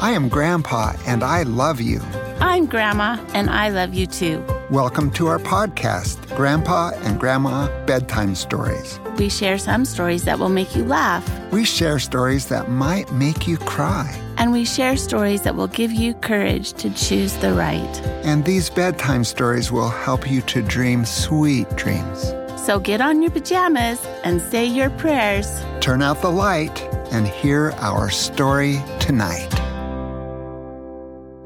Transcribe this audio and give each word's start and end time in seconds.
I 0.00 0.12
am 0.12 0.28
Grandpa, 0.28 0.92
and 1.06 1.22
I 1.24 1.42
love 1.42 1.80
you. 1.80 2.00
I'm 2.40 2.66
Grandma, 2.66 3.18
and 3.34 3.50
I 3.50 3.68
love 3.68 3.94
you 3.94 4.06
too. 4.06 4.44
Welcome 4.70 5.10
to 5.12 5.26
our 5.26 5.38
podcast, 5.38 6.34
Grandpa 6.36 6.90
and 7.02 7.18
Grandma 7.18 7.66
Bedtime 7.84 8.34
Stories. 8.34 9.00
We 9.18 9.28
share 9.28 9.58
some 9.58 9.84
stories 9.84 10.24
that 10.24 10.38
will 10.38 10.50
make 10.50 10.76
you 10.76 10.84
laugh, 10.84 11.24
We 11.50 11.64
share 11.64 11.98
stories 11.98 12.46
that 12.46 12.70
might 12.70 13.10
make 13.12 13.48
you 13.48 13.56
cry. 13.58 14.14
and 14.36 14.52
we 14.52 14.64
share 14.64 14.96
stories 14.96 15.42
that 15.42 15.56
will 15.56 15.66
give 15.66 15.90
you 15.90 16.14
courage 16.14 16.72
to 16.74 16.90
choose 16.90 17.32
the 17.38 17.52
right. 17.54 18.00
And 18.24 18.44
these 18.44 18.70
bedtime 18.70 19.24
stories 19.24 19.72
will 19.72 19.88
help 19.88 20.30
you 20.30 20.42
to 20.42 20.62
dream 20.62 21.04
sweet 21.04 21.68
dreams. 21.76 22.32
So 22.64 22.78
get 22.78 23.00
on 23.00 23.20
your 23.22 23.32
pajamas 23.32 23.98
and 24.22 24.40
say 24.40 24.64
your 24.64 24.90
prayers. 24.90 25.48
Turn 25.80 26.02
out 26.02 26.22
the 26.22 26.30
light 26.30 26.80
and 27.10 27.26
hear 27.26 27.72
our 27.78 28.10
story 28.10 28.78
tonight. 29.00 29.48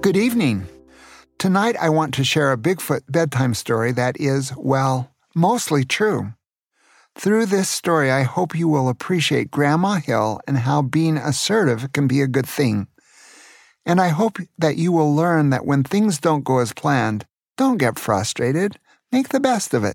Good 0.02 0.16
evening. 0.16 0.66
Tonight 1.38 1.76
I 1.80 1.88
want 1.88 2.12
to 2.14 2.24
share 2.24 2.50
a 2.50 2.58
Bigfoot 2.58 3.02
bedtime 3.08 3.54
story 3.54 3.92
that 3.92 4.18
is, 4.18 4.52
well, 4.56 5.12
mostly 5.32 5.84
true. 5.84 6.34
Through 7.14 7.46
this 7.46 7.68
story, 7.68 8.10
I 8.10 8.24
hope 8.24 8.52
you 8.52 8.66
will 8.66 8.88
appreciate 8.88 9.52
Grandma 9.52 10.00
Hill 10.00 10.40
and 10.48 10.58
how 10.58 10.82
being 10.82 11.16
assertive 11.16 11.92
can 11.92 12.08
be 12.08 12.20
a 12.20 12.26
good 12.26 12.48
thing. 12.48 12.88
And 13.86 14.00
I 14.00 14.08
hope 14.08 14.38
that 14.58 14.76
you 14.76 14.90
will 14.90 15.14
learn 15.14 15.50
that 15.50 15.66
when 15.66 15.84
things 15.84 16.18
don't 16.18 16.42
go 16.42 16.58
as 16.58 16.72
planned, 16.72 17.24
don't 17.56 17.78
get 17.78 17.96
frustrated. 17.96 18.80
Make 19.12 19.28
the 19.28 19.38
best 19.38 19.72
of 19.72 19.84
it. 19.84 19.94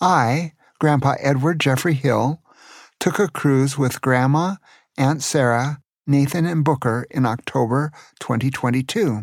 I, 0.00 0.54
Grandpa 0.80 1.14
Edward 1.20 1.60
Jeffrey 1.60 1.94
Hill, 1.94 2.42
took 2.98 3.20
a 3.20 3.28
cruise 3.28 3.78
with 3.78 4.00
Grandma, 4.00 4.56
Aunt 4.98 5.22
Sarah, 5.22 5.81
Nathan, 6.06 6.46
and 6.46 6.64
Booker 6.64 7.06
in 7.10 7.24
October 7.24 7.92
2022. 8.20 9.22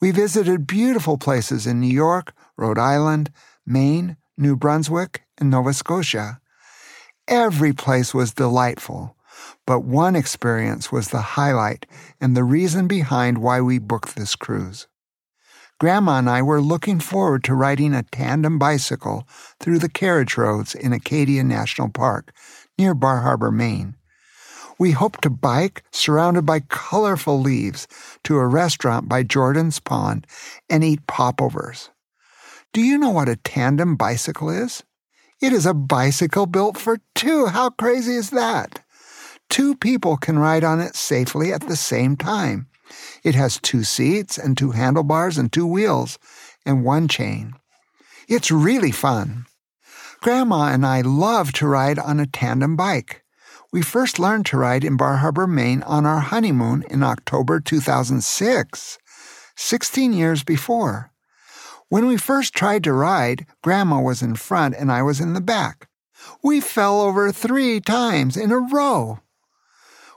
We 0.00 0.10
visited 0.10 0.66
beautiful 0.66 1.18
places 1.18 1.66
in 1.66 1.80
New 1.80 1.92
York, 1.92 2.32
Rhode 2.56 2.78
Island, 2.78 3.30
Maine, 3.66 4.16
New 4.36 4.56
Brunswick, 4.56 5.22
and 5.38 5.50
Nova 5.50 5.72
Scotia. 5.72 6.40
Every 7.26 7.72
place 7.72 8.14
was 8.14 8.32
delightful, 8.32 9.16
but 9.66 9.80
one 9.80 10.14
experience 10.14 10.92
was 10.92 11.08
the 11.08 11.20
highlight 11.20 11.86
and 12.20 12.36
the 12.36 12.44
reason 12.44 12.86
behind 12.86 13.38
why 13.38 13.60
we 13.60 13.78
booked 13.78 14.14
this 14.14 14.36
cruise. 14.36 14.86
Grandma 15.80 16.18
and 16.18 16.28
I 16.28 16.42
were 16.42 16.60
looking 16.60 16.98
forward 16.98 17.44
to 17.44 17.54
riding 17.54 17.94
a 17.94 18.02
tandem 18.02 18.58
bicycle 18.58 19.28
through 19.60 19.78
the 19.78 19.88
carriage 19.88 20.36
roads 20.36 20.74
in 20.74 20.92
Acadia 20.92 21.44
National 21.44 21.88
Park 21.88 22.32
near 22.76 22.94
Bar 22.94 23.20
Harbor, 23.20 23.52
Maine. 23.52 23.94
We 24.78 24.92
hoped 24.92 25.22
to 25.22 25.30
bike 25.30 25.82
surrounded 25.90 26.46
by 26.46 26.60
colorful 26.60 27.40
leaves 27.40 27.88
to 28.24 28.36
a 28.36 28.46
restaurant 28.46 29.08
by 29.08 29.24
Jordan's 29.24 29.80
Pond 29.80 30.26
and 30.70 30.84
eat 30.84 31.06
popovers. 31.06 31.90
Do 32.72 32.80
you 32.80 32.96
know 32.96 33.10
what 33.10 33.28
a 33.28 33.36
tandem 33.36 33.96
bicycle 33.96 34.50
is? 34.50 34.84
It 35.40 35.52
is 35.52 35.66
a 35.66 35.74
bicycle 35.74 36.46
built 36.46 36.76
for 36.78 36.98
two. 37.14 37.46
How 37.46 37.70
crazy 37.70 38.14
is 38.14 38.30
that? 38.30 38.84
Two 39.48 39.74
people 39.74 40.16
can 40.16 40.38
ride 40.38 40.64
on 40.64 40.80
it 40.80 40.94
safely 40.94 41.52
at 41.52 41.62
the 41.62 41.76
same 41.76 42.16
time. 42.16 42.68
It 43.24 43.34
has 43.34 43.58
two 43.60 43.84
seats 43.84 44.38
and 44.38 44.56
two 44.56 44.72
handlebars 44.72 45.38
and 45.38 45.52
two 45.52 45.66
wheels 45.66 46.18
and 46.64 46.84
one 46.84 47.08
chain. 47.08 47.54
It's 48.28 48.50
really 48.50 48.92
fun. 48.92 49.46
Grandma 50.20 50.68
and 50.68 50.84
I 50.84 51.00
love 51.00 51.52
to 51.54 51.66
ride 51.66 51.98
on 51.98 52.20
a 52.20 52.26
tandem 52.26 52.76
bike. 52.76 53.24
We 53.70 53.82
first 53.82 54.18
learned 54.18 54.46
to 54.46 54.56
ride 54.56 54.82
in 54.82 54.96
Bar 54.96 55.18
Harbor, 55.18 55.46
Maine 55.46 55.82
on 55.82 56.06
our 56.06 56.20
honeymoon 56.20 56.84
in 56.88 57.02
October 57.02 57.60
2006, 57.60 58.98
16 59.56 60.12
years 60.14 60.42
before. 60.42 61.12
When 61.90 62.06
we 62.06 62.16
first 62.16 62.54
tried 62.54 62.82
to 62.84 62.94
ride, 62.94 63.44
Grandma 63.62 64.00
was 64.00 64.22
in 64.22 64.36
front 64.36 64.74
and 64.74 64.90
I 64.90 65.02
was 65.02 65.20
in 65.20 65.34
the 65.34 65.42
back. 65.42 65.86
We 66.42 66.62
fell 66.62 67.02
over 67.02 67.30
three 67.30 67.78
times 67.78 68.38
in 68.38 68.52
a 68.52 68.58
row. 68.58 69.20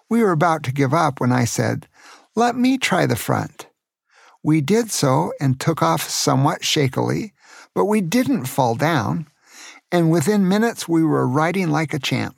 We 0.09 0.23
were 0.23 0.31
about 0.31 0.63
to 0.63 0.73
give 0.73 0.93
up 0.93 1.19
when 1.19 1.33
I 1.33 1.43
said, 1.43 1.89
Let 2.35 2.55
me 2.55 2.77
try 2.77 3.05
the 3.05 3.17
front. 3.17 3.67
We 4.41 4.61
did 4.61 4.91
so 4.91 5.33
and 5.41 5.59
took 5.59 5.81
off 5.81 6.09
somewhat 6.09 6.63
shakily, 6.63 7.33
but 7.75 7.85
we 7.85 7.99
didn't 7.99 8.45
fall 8.45 8.75
down, 8.75 9.27
and 9.91 10.09
within 10.09 10.47
minutes 10.47 10.87
we 10.87 11.03
were 11.03 11.27
riding 11.27 11.69
like 11.69 11.93
a 11.93 11.99
champ. 11.99 12.35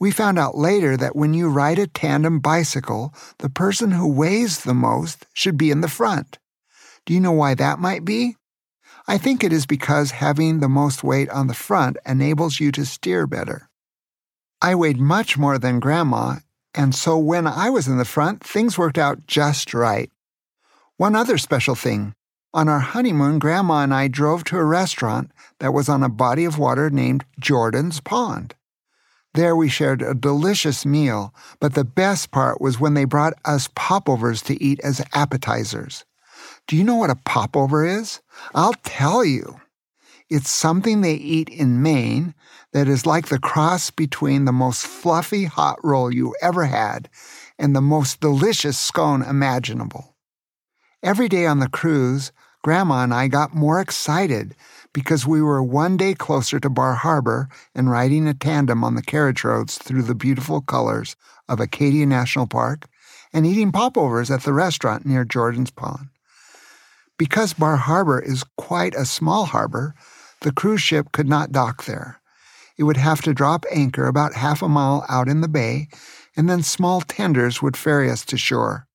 We 0.00 0.10
found 0.10 0.38
out 0.38 0.56
later 0.56 0.96
that 0.96 1.14
when 1.14 1.34
you 1.34 1.50
ride 1.50 1.78
a 1.78 1.86
tandem 1.86 2.40
bicycle, 2.40 3.12
the 3.38 3.50
person 3.50 3.90
who 3.90 4.10
weighs 4.10 4.64
the 4.64 4.72
most 4.72 5.26
should 5.34 5.58
be 5.58 5.70
in 5.70 5.82
the 5.82 5.88
front. 5.88 6.38
Do 7.04 7.12
you 7.12 7.20
know 7.20 7.32
why 7.32 7.54
that 7.54 7.78
might 7.78 8.06
be? 8.06 8.36
I 9.06 9.18
think 9.18 9.44
it 9.44 9.52
is 9.52 9.66
because 9.66 10.12
having 10.12 10.60
the 10.60 10.68
most 10.70 11.04
weight 11.04 11.28
on 11.28 11.48
the 11.48 11.54
front 11.54 11.98
enables 12.06 12.60
you 12.60 12.72
to 12.72 12.86
steer 12.86 13.26
better. 13.26 13.68
I 14.62 14.74
weighed 14.74 14.98
much 14.98 15.36
more 15.36 15.58
than 15.58 15.80
Grandma, 15.80 16.36
and 16.74 16.94
so 16.94 17.18
when 17.18 17.46
I 17.46 17.68
was 17.68 17.86
in 17.86 17.98
the 17.98 18.04
front, 18.06 18.42
things 18.42 18.78
worked 18.78 18.98
out 18.98 19.26
just 19.26 19.74
right. 19.74 20.10
One 20.96 21.14
other 21.14 21.36
special 21.36 21.74
thing. 21.74 22.14
On 22.54 22.68
our 22.68 22.80
honeymoon, 22.80 23.38
Grandma 23.38 23.82
and 23.82 23.92
I 23.92 24.08
drove 24.08 24.44
to 24.44 24.56
a 24.56 24.64
restaurant 24.64 25.30
that 25.58 25.74
was 25.74 25.88
on 25.88 26.02
a 26.02 26.08
body 26.08 26.46
of 26.46 26.58
water 26.58 26.88
named 26.88 27.24
Jordan's 27.38 28.00
Pond. 28.00 28.54
There 29.34 29.54
we 29.54 29.68
shared 29.68 30.02
a 30.02 30.14
delicious 30.14 30.84
meal, 30.84 31.32
but 31.60 31.74
the 31.74 31.84
best 31.84 32.30
part 32.32 32.60
was 32.60 32.80
when 32.80 32.94
they 32.94 33.04
brought 33.04 33.34
us 33.44 33.68
popovers 33.74 34.42
to 34.42 34.62
eat 34.62 34.80
as 34.80 35.04
appetizers. 35.12 36.04
Do 36.66 36.76
you 36.76 36.82
know 36.82 36.96
what 36.96 37.10
a 37.10 37.16
popover 37.24 37.86
is? 37.86 38.20
I'll 38.54 38.74
tell 38.84 39.24
you. 39.24 39.60
It's 40.28 40.50
something 40.50 41.00
they 41.00 41.14
eat 41.14 41.48
in 41.48 41.82
Maine 41.82 42.34
that 42.72 42.88
is 42.88 43.06
like 43.06 43.28
the 43.28 43.38
cross 43.38 43.90
between 43.90 44.44
the 44.44 44.52
most 44.52 44.86
fluffy 44.86 45.44
hot 45.44 45.78
roll 45.82 46.12
you 46.12 46.34
ever 46.40 46.66
had 46.66 47.08
and 47.58 47.74
the 47.74 47.80
most 47.80 48.20
delicious 48.20 48.78
scone 48.78 49.22
imaginable. 49.22 50.16
Every 51.02 51.28
day 51.28 51.46
on 51.46 51.58
the 51.58 51.68
cruise, 51.68 52.30
Grandma 52.62 53.02
and 53.04 53.14
I 53.14 53.26
got 53.28 53.54
more 53.54 53.80
excited 53.80 54.54
because 54.92 55.26
we 55.26 55.40
were 55.40 55.62
one 55.62 55.96
day 55.96 56.14
closer 56.14 56.58
to 56.60 56.68
Bar 56.70 56.94
Harbor 56.94 57.48
and 57.74 57.90
riding 57.90 58.26
a 58.26 58.34
tandem 58.34 58.82
on 58.82 58.94
the 58.94 59.02
carriage 59.02 59.44
roads 59.44 59.78
through 59.78 60.02
the 60.02 60.14
beautiful 60.14 60.60
colors 60.60 61.16
of 61.48 61.60
Acadia 61.60 62.06
National 62.06 62.46
Park 62.46 62.86
and 63.32 63.46
eating 63.46 63.72
popovers 63.72 64.30
at 64.30 64.42
the 64.42 64.52
restaurant 64.52 65.06
near 65.06 65.24
Jordan's 65.24 65.70
Pond. 65.70 66.08
Because 67.18 67.52
Bar 67.52 67.76
Harbor 67.76 68.20
is 68.20 68.44
quite 68.56 68.94
a 68.94 69.04
small 69.04 69.44
harbor, 69.44 69.94
the 70.40 70.52
cruise 70.52 70.80
ship 70.80 71.12
could 71.12 71.28
not 71.28 71.52
dock 71.52 71.84
there. 71.84 72.20
It 72.78 72.84
would 72.84 72.96
have 72.96 73.20
to 73.22 73.34
drop 73.34 73.66
anchor 73.70 74.06
about 74.06 74.34
half 74.34 74.62
a 74.62 74.68
mile 74.68 75.04
out 75.08 75.28
in 75.28 75.42
the 75.42 75.48
bay, 75.48 75.88
and 76.34 76.48
then 76.48 76.62
small 76.62 77.02
tenders 77.02 77.60
would 77.60 77.76
ferry 77.76 78.10
us 78.10 78.24
to 78.24 78.38
shore. 78.38 78.86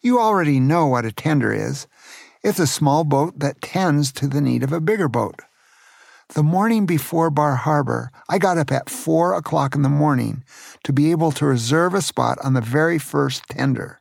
You 0.00 0.20
already 0.20 0.60
know 0.60 0.86
what 0.86 1.04
a 1.04 1.10
tender 1.10 1.52
is. 1.52 1.88
It's 2.46 2.60
a 2.60 2.66
small 2.68 3.02
boat 3.02 3.40
that 3.40 3.60
tends 3.60 4.12
to 4.12 4.28
the 4.28 4.40
need 4.40 4.62
of 4.62 4.72
a 4.72 4.80
bigger 4.80 5.08
boat. 5.08 5.40
The 6.34 6.44
morning 6.44 6.86
before 6.86 7.28
Bar 7.28 7.56
Harbor, 7.56 8.12
I 8.28 8.38
got 8.38 8.56
up 8.56 8.70
at 8.70 8.88
four 8.88 9.34
o'clock 9.34 9.74
in 9.74 9.82
the 9.82 9.88
morning 9.88 10.44
to 10.84 10.92
be 10.92 11.10
able 11.10 11.32
to 11.32 11.44
reserve 11.44 11.92
a 11.92 12.00
spot 12.00 12.38
on 12.44 12.54
the 12.54 12.60
very 12.60 13.00
first 13.00 13.48
tender. 13.48 14.00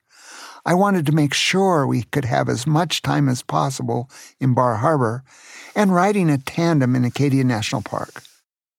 I 0.63 0.75
wanted 0.75 1.07
to 1.07 1.11
make 1.11 1.33
sure 1.33 1.87
we 1.87 2.03
could 2.03 2.25
have 2.25 2.47
as 2.47 2.67
much 2.67 3.01
time 3.01 3.29
as 3.29 3.41
possible 3.41 4.11
in 4.39 4.53
Bar 4.53 4.75
Harbor 4.75 5.23
and 5.75 5.95
riding 5.95 6.29
a 6.29 6.37
tandem 6.37 6.95
in 6.95 7.03
Acadia 7.03 7.43
National 7.43 7.81
Park. 7.81 8.21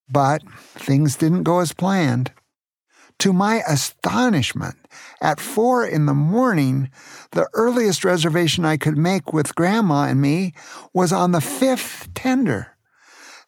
But 0.09 0.44
things 0.77 1.16
didn't 1.16 1.43
go 1.43 1.59
as 1.59 1.72
planned. 1.72 2.31
To 3.19 3.33
my 3.33 3.65
astonishment, 3.66 4.77
at 5.21 5.41
four 5.41 5.84
in 5.87 6.07
the 6.07 6.15
morning, 6.15 6.91
the 7.33 7.48
earliest 7.54 8.04
reservation 8.04 8.65
I 8.65 8.77
could 8.77 8.97
make 8.97 9.33
with 9.33 9.54
Grandma 9.54 10.04
and 10.04 10.21
me 10.21 10.54
was 10.93 11.13
on 11.13 11.33
the 11.33 11.41
fifth 11.41 12.13
tender. 12.15 12.77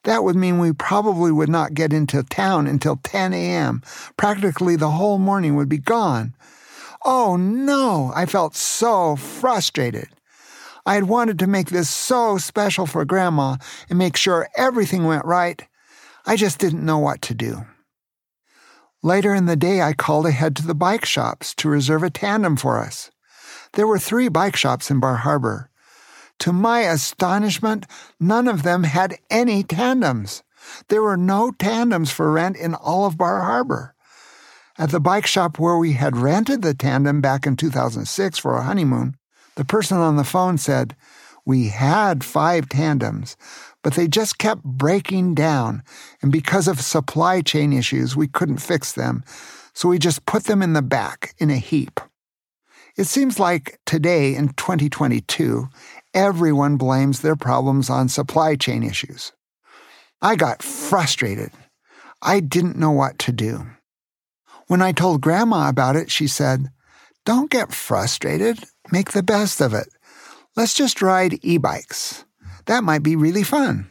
That 0.05 0.25
would 0.25 0.37
mean 0.37 0.59
we 0.59 0.73
probably 0.73 1.33
would 1.33 1.49
not 1.49 1.75
get 1.75 1.93
into 1.93 2.23
town 2.23 2.67
until 2.67 2.97
10 2.97 3.33
a.m. 3.33 3.83
Practically 4.17 4.77
the 4.77 4.93
whole 4.93 5.19
morning 5.19 5.57
would 5.57 5.69
be 5.69 5.79
gone. 5.79 6.35
Oh 7.05 7.37
no, 7.37 8.13
I 8.15 8.27
felt 8.27 8.55
so 8.55 9.17
frustrated. 9.17 10.09
I 10.87 10.95
had 10.95 11.05
wanted 11.05 11.39
to 11.41 11.47
make 11.47 11.69
this 11.69 11.91
so 11.91 12.39
special 12.39 12.87
for 12.87 13.05
Grandma 13.05 13.57
and 13.91 13.99
make 13.99 14.17
sure 14.17 14.49
everything 14.57 15.05
went 15.05 15.25
right. 15.27 15.67
I 16.25 16.37
just 16.37 16.59
didn't 16.59 16.85
know 16.85 16.99
what 16.99 17.21
to 17.23 17.35
do. 17.35 17.67
Later 19.03 19.33
in 19.33 19.47
the 19.47 19.57
day, 19.57 19.81
I 19.81 19.93
called 19.93 20.27
ahead 20.27 20.57
to 20.57 20.67
the 20.67 20.75
bike 20.75 21.05
shops 21.05 21.55
to 21.57 21.69
reserve 21.69 22.03
a 22.03 22.11
tandem 22.11 22.57
for 22.57 22.79
us. 22.79 23.11
There 23.75 23.87
were 23.87 23.99
three 23.99 24.29
bike 24.29 24.57
shops 24.57 24.91
in 24.91 24.99
Bar 24.99 25.17
Harbor. 25.17 25.71
To 26.41 26.53
my 26.53 26.81
astonishment, 26.81 27.87
none 28.19 28.49
of 28.49 28.63
them 28.63 28.85
had 28.85 29.19
any 29.31 29.63
tandems. 29.63 30.43
There 30.89 31.03
were 31.03 31.17
no 31.17 31.53
tandems 31.53 32.11
for 32.11 32.33
rent 32.33 32.57
in 32.57 32.75
all 32.75 33.07
of 33.07 33.17
Bar 33.17 33.43
Harbor. 33.43 33.95
At 34.77 34.91
the 34.91 35.01
bike 35.01 35.27
shop 35.27 35.59
where 35.59 35.77
we 35.77 35.93
had 35.93 36.17
rented 36.17 36.63
the 36.63 36.75
tandem 36.75 37.21
back 37.21 37.47
in 37.47 37.57
2006 37.57 38.39
for 38.39 38.55
our 38.55 38.63
honeymoon, 38.63 39.17
the 39.57 39.65
person 39.65 39.99
on 39.99 40.17
the 40.17 40.25
phone 40.25 40.59
said, 40.59 40.95
We 41.45 41.69
had 41.69 42.23
five 42.23 42.69
tandems, 42.69 43.37
but 43.89 43.95
they 43.95 44.07
just 44.07 44.37
kept 44.37 44.63
breaking 44.65 45.35
down, 45.35 45.83
and 46.21 46.31
because 46.31 46.69
of 46.69 46.79
supply 46.79 47.41
chain 47.41 47.73
issues, 47.73 48.15
we 48.15 48.29
couldn't 48.29 48.59
fix 48.59 48.93
them, 48.93 49.25
so 49.73 49.89
we 49.89 49.99
just 49.99 50.27
put 50.27 50.45
them 50.45 50.61
in 50.61 50.75
the 50.75 50.83
back 50.83 51.35
in 51.39 51.49
a 51.49 51.57
heap. 51.57 51.99
It 52.99 53.07
seems 53.07 53.41
like 53.41 53.81
today 53.87 54.35
in 54.35 54.49
2022, 54.49 55.71
everyone 56.13 56.77
blames 56.77 57.21
their 57.21 57.35
problems 57.35 57.89
on 57.89 58.11
supply 58.11 58.57
chain 58.57 58.83
issues. 58.83 59.33
I 60.21 60.37
got 60.37 60.63
frustrated. 60.63 61.53
I 62.21 62.41
didn't 62.41 62.77
know 62.77 62.93
what 62.93 63.19
to 63.21 63.33
do. 63.33 63.69
When 64.67 64.83
I 64.83 64.93
told 64.93 65.23
Grandma 65.23 65.71
about 65.71 65.97
it, 65.97 66.11
she 66.11 66.27
said, 66.27 66.71
Don't 67.25 67.51
get 67.51 67.73
frustrated. 67.73 68.65
Make 68.93 69.13
the 69.13 69.23
best 69.23 69.63
of 69.63 69.73
it. 69.73 69.89
Let's 70.57 70.75
just 70.75 71.01
ride 71.01 71.43
e 71.43 71.57
bikes. 71.57 72.27
That 72.69 72.85
might 72.85 73.03
be 73.03 73.17
really 73.17 73.43
fun. 73.43 73.89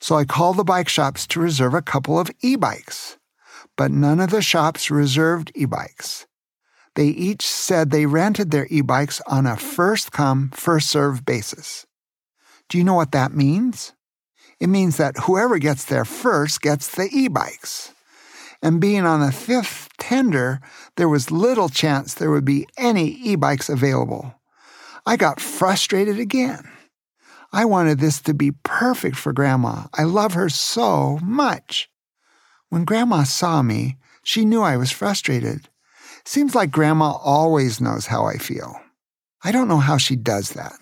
So 0.00 0.14
I 0.14 0.24
called 0.24 0.56
the 0.56 0.64
bike 0.64 0.88
shops 0.88 1.26
to 1.28 1.40
reserve 1.40 1.74
a 1.74 1.82
couple 1.82 2.18
of 2.18 2.30
e 2.42 2.56
bikes. 2.56 3.18
But 3.76 3.90
none 3.90 4.20
of 4.20 4.30
the 4.30 4.42
shops 4.42 4.90
reserved 4.90 5.50
e 5.56 5.64
bikes. 5.64 6.26
They 6.94 7.08
each 7.08 7.44
said 7.44 7.90
they 7.90 8.06
rented 8.06 8.52
their 8.52 8.68
e 8.70 8.82
bikes 8.82 9.20
on 9.26 9.46
a 9.46 9.56
first 9.56 10.12
come, 10.12 10.50
first 10.54 10.88
served 10.88 11.26
basis. 11.26 11.86
Do 12.68 12.78
you 12.78 12.84
know 12.84 12.94
what 12.94 13.10
that 13.10 13.32
means? 13.32 13.94
It 14.60 14.68
means 14.68 14.96
that 14.98 15.24
whoever 15.24 15.58
gets 15.58 15.84
there 15.84 16.04
first 16.04 16.60
gets 16.60 16.86
the 16.86 17.08
e 17.10 17.26
bikes 17.26 17.94
and 18.64 18.80
being 18.80 19.04
on 19.04 19.20
the 19.20 19.30
fifth 19.30 19.90
tender, 19.98 20.58
there 20.96 21.08
was 21.08 21.30
little 21.30 21.68
chance 21.68 22.14
there 22.14 22.30
would 22.30 22.46
be 22.46 22.66
any 22.78 23.08
e 23.10 23.36
bikes 23.36 23.68
available. 23.68 24.40
I 25.04 25.16
got 25.16 25.38
frustrated 25.38 26.18
again. 26.18 26.66
I 27.54 27.66
wanted 27.66 28.00
this 28.00 28.20
to 28.22 28.34
be 28.34 28.50
perfect 28.50 29.14
for 29.14 29.32
Grandma. 29.32 29.84
I 29.94 30.02
love 30.02 30.32
her 30.34 30.48
so 30.48 31.20
much. 31.22 31.88
When 32.68 32.84
Grandma 32.84 33.22
saw 33.22 33.62
me, 33.62 33.96
she 34.24 34.44
knew 34.44 34.60
I 34.60 34.76
was 34.76 34.90
frustrated. 34.90 35.68
Seems 36.24 36.56
like 36.56 36.72
Grandma 36.72 37.12
always 37.12 37.80
knows 37.80 38.06
how 38.06 38.24
I 38.24 38.38
feel. 38.38 38.80
I 39.44 39.52
don't 39.52 39.68
know 39.68 39.78
how 39.78 39.98
she 39.98 40.16
does 40.16 40.50
that. 40.50 40.72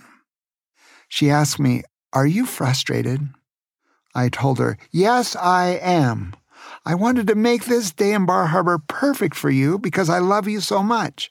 She 1.08 1.28
asked 1.28 1.60
me, 1.60 1.82
Are 2.14 2.26
you 2.26 2.46
frustrated? 2.46 3.20
I 4.14 4.30
told 4.30 4.58
her, 4.58 4.78
Yes, 4.90 5.36
I 5.36 5.78
am. 5.82 6.34
I 6.84 6.94
wanted 6.94 7.26
to 7.28 7.34
make 7.34 7.64
this 7.64 7.92
day 7.92 8.12
in 8.12 8.26
Bar 8.26 8.46
Harbor 8.46 8.78
perfect 8.78 9.36
for 9.36 9.50
you 9.50 9.78
because 9.78 10.08
I 10.08 10.18
love 10.18 10.48
you 10.48 10.60
so 10.60 10.82
much. 10.82 11.30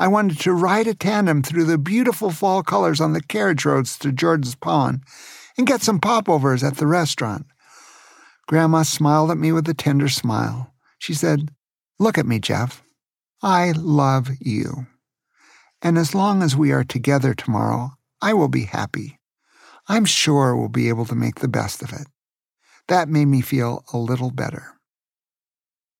I 0.00 0.08
wanted 0.08 0.40
to 0.40 0.52
ride 0.52 0.86
a 0.86 0.94
tandem 0.94 1.42
through 1.42 1.64
the 1.64 1.78
beautiful 1.78 2.30
fall 2.30 2.62
colors 2.62 3.00
on 3.00 3.12
the 3.12 3.22
carriage 3.22 3.64
roads 3.64 3.98
to 3.98 4.12
Jordan's 4.12 4.54
Pond 4.54 5.02
and 5.56 5.66
get 5.66 5.82
some 5.82 6.00
popovers 6.00 6.62
at 6.62 6.76
the 6.76 6.86
restaurant. 6.86 7.46
Grandma 8.46 8.82
smiled 8.82 9.30
at 9.30 9.38
me 9.38 9.52
with 9.52 9.68
a 9.68 9.74
tender 9.74 10.08
smile. 10.08 10.72
She 10.98 11.14
said, 11.14 11.50
Look 11.98 12.18
at 12.18 12.26
me, 12.26 12.38
Jeff. 12.38 12.82
I 13.42 13.72
love 13.72 14.30
you. 14.40 14.86
And 15.82 15.98
as 15.98 16.14
long 16.14 16.42
as 16.42 16.56
we 16.56 16.72
are 16.72 16.84
together 16.84 17.34
tomorrow, 17.34 17.90
I 18.22 18.32
will 18.34 18.48
be 18.48 18.64
happy. 18.64 19.18
I'm 19.88 20.04
sure 20.04 20.56
we'll 20.56 20.68
be 20.68 20.88
able 20.88 21.04
to 21.06 21.14
make 21.14 21.40
the 21.40 21.48
best 21.48 21.82
of 21.82 21.92
it. 21.92 22.06
That 22.88 23.08
made 23.08 23.26
me 23.26 23.40
feel 23.40 23.84
a 23.92 23.98
little 23.98 24.30
better. 24.30 24.74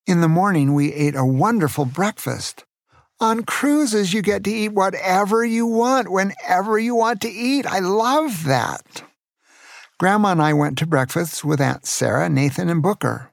In 0.05 0.21
the 0.21 0.29
morning, 0.29 0.73
we 0.73 0.93
ate 0.93 1.15
a 1.15 1.25
wonderful 1.25 1.85
breakfast. 1.85 2.63
On 3.19 3.43
cruises, 3.43 4.13
you 4.13 4.21
get 4.21 4.43
to 4.45 4.51
eat 4.51 4.69
whatever 4.69 5.43
you 5.43 5.65
want, 5.65 6.09
whenever 6.09 6.79
you 6.79 6.95
want 6.95 7.21
to 7.21 7.29
eat. 7.29 7.65
I 7.65 7.79
love 7.79 8.45
that. 8.45 9.03
Grandma 9.99 10.31
and 10.31 10.41
I 10.41 10.53
went 10.53 10.77
to 10.77 10.85
breakfast 10.85 11.43
with 11.43 11.59
Aunt 11.59 11.85
Sarah, 11.85 12.29
Nathan, 12.29 12.69
and 12.69 12.83
Booker. 12.83 13.31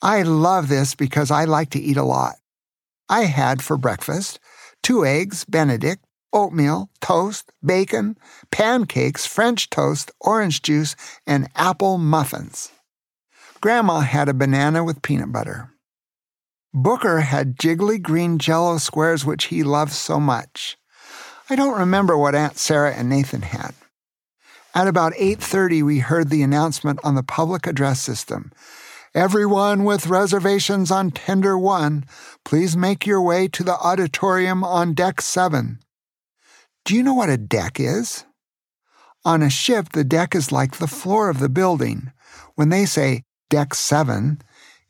I 0.00 0.22
love 0.22 0.68
this 0.68 0.94
because 0.94 1.30
I 1.30 1.44
like 1.44 1.70
to 1.70 1.80
eat 1.80 1.96
a 1.96 2.04
lot. 2.04 2.36
I 3.08 3.24
had 3.24 3.62
for 3.62 3.76
breakfast 3.76 4.38
two 4.82 5.04
eggs 5.04 5.44
Benedict, 5.44 6.04
oatmeal, 6.34 6.90
toast, 7.00 7.52
bacon, 7.64 8.18
pancakes, 8.50 9.24
French 9.24 9.70
toast, 9.70 10.10
orange 10.20 10.60
juice, 10.60 10.96
and 11.26 11.48
apple 11.54 11.96
muffins. 11.96 12.70
Grandma 13.60 14.00
had 14.00 14.28
a 14.28 14.34
banana 14.34 14.84
with 14.84 15.00
peanut 15.00 15.32
butter. 15.32 15.70
Booker 16.74 17.20
had 17.20 17.56
jiggly 17.56 18.02
green 18.02 18.38
jello 18.38 18.78
squares 18.78 19.24
which 19.24 19.44
he 19.44 19.62
loved 19.62 19.92
so 19.92 20.18
much. 20.18 20.76
I 21.48 21.56
don't 21.56 21.78
remember 21.78 22.18
what 22.18 22.34
Aunt 22.34 22.58
Sarah 22.58 22.92
and 22.92 23.08
Nathan 23.08 23.42
had. 23.42 23.74
At 24.74 24.88
about 24.88 25.12
8:30 25.16 25.84
we 25.84 26.00
heard 26.00 26.30
the 26.30 26.42
announcement 26.42 26.98
on 27.04 27.14
the 27.14 27.22
public 27.22 27.66
address 27.66 28.00
system. 28.00 28.50
Everyone 29.14 29.84
with 29.84 30.08
reservations 30.08 30.90
on 30.90 31.12
tender 31.12 31.56
1, 31.56 32.04
please 32.44 32.76
make 32.76 33.06
your 33.06 33.22
way 33.22 33.46
to 33.46 33.62
the 33.62 33.78
auditorium 33.78 34.64
on 34.64 34.94
deck 34.94 35.20
7. 35.20 35.78
Do 36.84 36.94
you 36.94 37.02
know 37.02 37.14
what 37.14 37.30
a 37.30 37.38
deck 37.38 37.80
is? 37.80 38.24
On 39.24 39.42
a 39.42 39.48
ship, 39.48 39.90
the 39.92 40.04
deck 40.04 40.34
is 40.34 40.52
like 40.52 40.76
the 40.76 40.86
floor 40.86 41.30
of 41.30 41.38
the 41.38 41.48
building. 41.48 42.12
When 42.56 42.68
they 42.68 42.84
say 42.84 43.22
deck 43.48 43.74
7, 43.74 44.42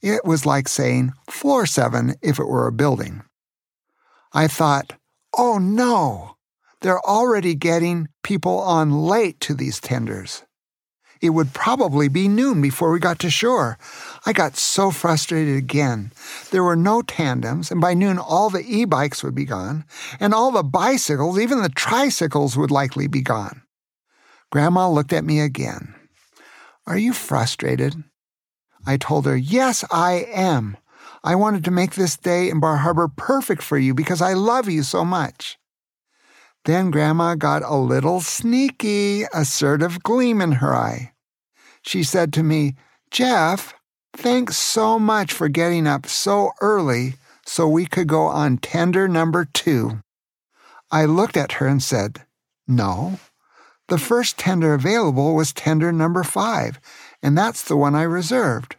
it 0.02 0.24
was 0.24 0.44
like 0.44 0.68
saying 0.68 1.12
floor 1.30 1.64
seven 1.64 2.16
if 2.20 2.38
it 2.38 2.46
were 2.46 2.66
a 2.66 2.72
building. 2.72 3.22
I 4.34 4.48
thought, 4.48 4.92
oh 5.34 5.58
no, 5.58 6.36
they're 6.82 7.00
already 7.00 7.54
getting 7.54 8.08
people 8.22 8.58
on 8.58 8.90
late 8.90 9.40
to 9.40 9.54
these 9.54 9.80
tenders. 9.80 10.44
It 11.24 11.30
would 11.30 11.54
probably 11.54 12.08
be 12.08 12.28
noon 12.28 12.60
before 12.60 12.92
we 12.92 12.98
got 12.98 13.18
to 13.20 13.30
shore. 13.30 13.78
I 14.26 14.34
got 14.34 14.58
so 14.58 14.90
frustrated 14.90 15.56
again. 15.56 16.12
There 16.50 16.62
were 16.62 16.76
no 16.76 17.00
tandems, 17.00 17.70
and 17.70 17.80
by 17.80 17.94
noon 17.94 18.18
all 18.18 18.50
the 18.50 18.62
e 18.62 18.84
bikes 18.84 19.24
would 19.24 19.34
be 19.34 19.46
gone, 19.46 19.86
and 20.20 20.34
all 20.34 20.52
the 20.52 20.62
bicycles, 20.62 21.38
even 21.38 21.62
the 21.62 21.70
tricycles, 21.70 22.58
would 22.58 22.70
likely 22.70 23.06
be 23.06 23.22
gone. 23.22 23.62
Grandma 24.52 24.90
looked 24.90 25.14
at 25.14 25.24
me 25.24 25.40
again. 25.40 25.94
Are 26.86 26.98
you 26.98 27.14
frustrated? 27.14 28.04
I 28.86 28.98
told 28.98 29.24
her, 29.24 29.34
Yes, 29.34 29.82
I 29.90 30.26
am. 30.30 30.76
I 31.24 31.36
wanted 31.36 31.64
to 31.64 31.70
make 31.70 31.94
this 31.94 32.18
day 32.18 32.50
in 32.50 32.60
Bar 32.60 32.76
Harbor 32.76 33.08
perfect 33.08 33.62
for 33.62 33.78
you 33.78 33.94
because 33.94 34.20
I 34.20 34.34
love 34.34 34.68
you 34.68 34.82
so 34.82 35.06
much. 35.06 35.56
Then 36.66 36.90
Grandma 36.90 37.34
got 37.34 37.62
a 37.62 37.76
little 37.76 38.20
sneaky, 38.20 39.22
assertive 39.32 40.02
gleam 40.02 40.42
in 40.42 40.52
her 40.52 40.74
eye. 40.74 41.12
She 41.84 42.02
said 42.02 42.32
to 42.32 42.42
me, 42.42 42.74
Jeff, 43.10 43.74
thanks 44.14 44.56
so 44.56 44.98
much 44.98 45.32
for 45.32 45.48
getting 45.48 45.86
up 45.86 46.06
so 46.06 46.52
early 46.60 47.14
so 47.46 47.68
we 47.68 47.86
could 47.86 48.08
go 48.08 48.22
on 48.24 48.58
tender 48.58 49.06
number 49.06 49.44
two. 49.44 50.02
I 50.90 51.04
looked 51.04 51.36
at 51.36 51.52
her 51.52 51.66
and 51.66 51.82
said, 51.82 52.24
No. 52.66 53.18
The 53.88 53.98
first 53.98 54.38
tender 54.38 54.72
available 54.72 55.34
was 55.34 55.52
tender 55.52 55.92
number 55.92 56.24
five, 56.24 56.80
and 57.22 57.36
that's 57.36 57.62
the 57.62 57.76
one 57.76 57.94
I 57.94 58.02
reserved. 58.02 58.76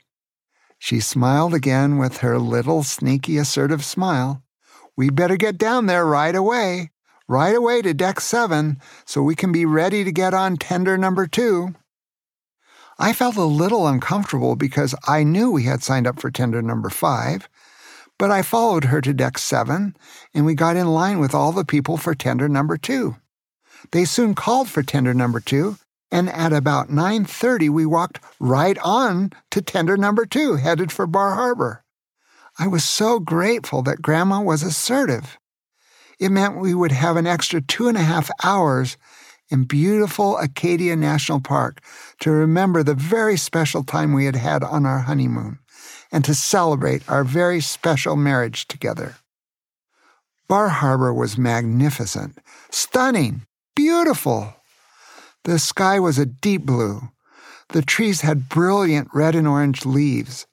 She 0.79 0.99
smiled 0.99 1.53
again 1.53 1.99
with 1.99 2.17
her 2.17 2.39
little 2.39 2.81
sneaky 2.83 3.37
assertive 3.37 3.85
smile. 3.85 4.43
We 4.97 5.09
better 5.09 5.37
get 5.37 5.59
down 5.59 5.85
there 5.85 6.05
right 6.05 6.35
away, 6.35 6.91
right 7.27 7.55
away 7.55 7.83
to 7.83 7.93
deck 7.93 8.19
seven, 8.19 8.79
so 9.05 9.21
we 9.21 9.35
can 9.35 9.51
be 9.51 9.65
ready 9.65 10.03
to 10.03 10.11
get 10.11 10.33
on 10.33 10.57
tender 10.57 10.97
number 10.97 11.27
two. 11.27 11.75
I 12.97 13.11
felt 13.11 13.35
a 13.35 13.43
little 13.43 13.87
uncomfortable 13.87 14.55
because 14.55 14.95
I 15.05 15.23
knew 15.23 15.51
we 15.51 15.63
had 15.63 15.83
signed 15.83 16.07
up 16.07 16.19
for 16.19 16.31
tender 16.31 16.61
number 16.61 16.89
five, 16.89 17.49
but 18.17 18.31
I 18.31 18.41
followed 18.41 18.85
her 18.85 19.01
to 19.01 19.13
deck 19.13 19.37
seven, 19.37 19.97
and 20.33 20.45
we 20.45 20.55
got 20.55 20.77
in 20.77 20.87
line 20.87 21.19
with 21.19 21.35
all 21.35 21.51
the 21.51 21.65
people 21.65 21.97
for 21.97 22.15
tender 22.15 22.47
number 22.47 22.77
two. 22.77 23.17
They 23.91 24.05
soon 24.05 24.33
called 24.33 24.69
for 24.69 24.81
tender 24.81 25.13
number 25.13 25.41
two, 25.41 25.77
and 26.09 26.29
at 26.29 26.53
about 26.53 26.89
9:30 26.89 27.69
we 27.69 27.85
walked 27.85 28.19
right 28.39 28.77
on 28.79 29.33
to 29.51 29.61
tender 29.61 29.97
number 29.97 30.25
2 30.25 30.55
headed 30.55 30.91
for 30.91 31.05
Bar 31.05 31.35
Harbor. 31.35 31.83
I 32.57 32.67
was 32.67 32.85
so 32.85 33.19
grateful 33.19 33.81
that 33.83 34.01
Grandma 34.01 34.41
was 34.41 34.63
assertive. 34.63 35.37
It 36.17 36.31
meant 36.31 36.57
we 36.57 36.73
would 36.73 36.93
have 36.93 37.17
an 37.17 37.27
extra 37.27 37.59
two 37.59 37.89
and 37.89 37.97
a 37.97 38.03
half 38.03 38.29
hours 38.43 38.95
in 39.55 39.63
beautiful 39.63 40.37
Acadia 40.37 40.97
National 40.97 41.39
Park 41.39 41.79
to 42.19 42.29
remember 42.29 42.83
the 42.83 42.93
very 42.93 43.37
special 43.37 43.85
time 43.85 44.11
we 44.11 44.25
had 44.25 44.35
had 44.35 44.61
on 44.63 44.85
our 44.85 44.99
honeymoon 44.99 45.59
and 46.11 46.25
to 46.25 46.35
celebrate 46.35 47.09
our 47.09 47.23
very 47.23 47.61
special 47.61 48.17
marriage 48.17 48.67
together. 48.67 49.15
Bar 50.49 50.67
Harbor 50.67 51.13
was 51.13 51.37
magnificent, 51.37 52.37
stunning, 52.69 53.45
beautiful. 53.77 54.53
The 55.45 55.57
sky 55.57 56.01
was 56.01 56.19
a 56.19 56.25
deep 56.25 56.63
blue. 56.63 57.09
The 57.69 57.81
trees 57.81 58.21
had 58.21 58.49
brilliant 58.49 59.07
red 59.13 59.35
and 59.35 59.47
orange 59.47 59.85
leaves. 59.85 60.47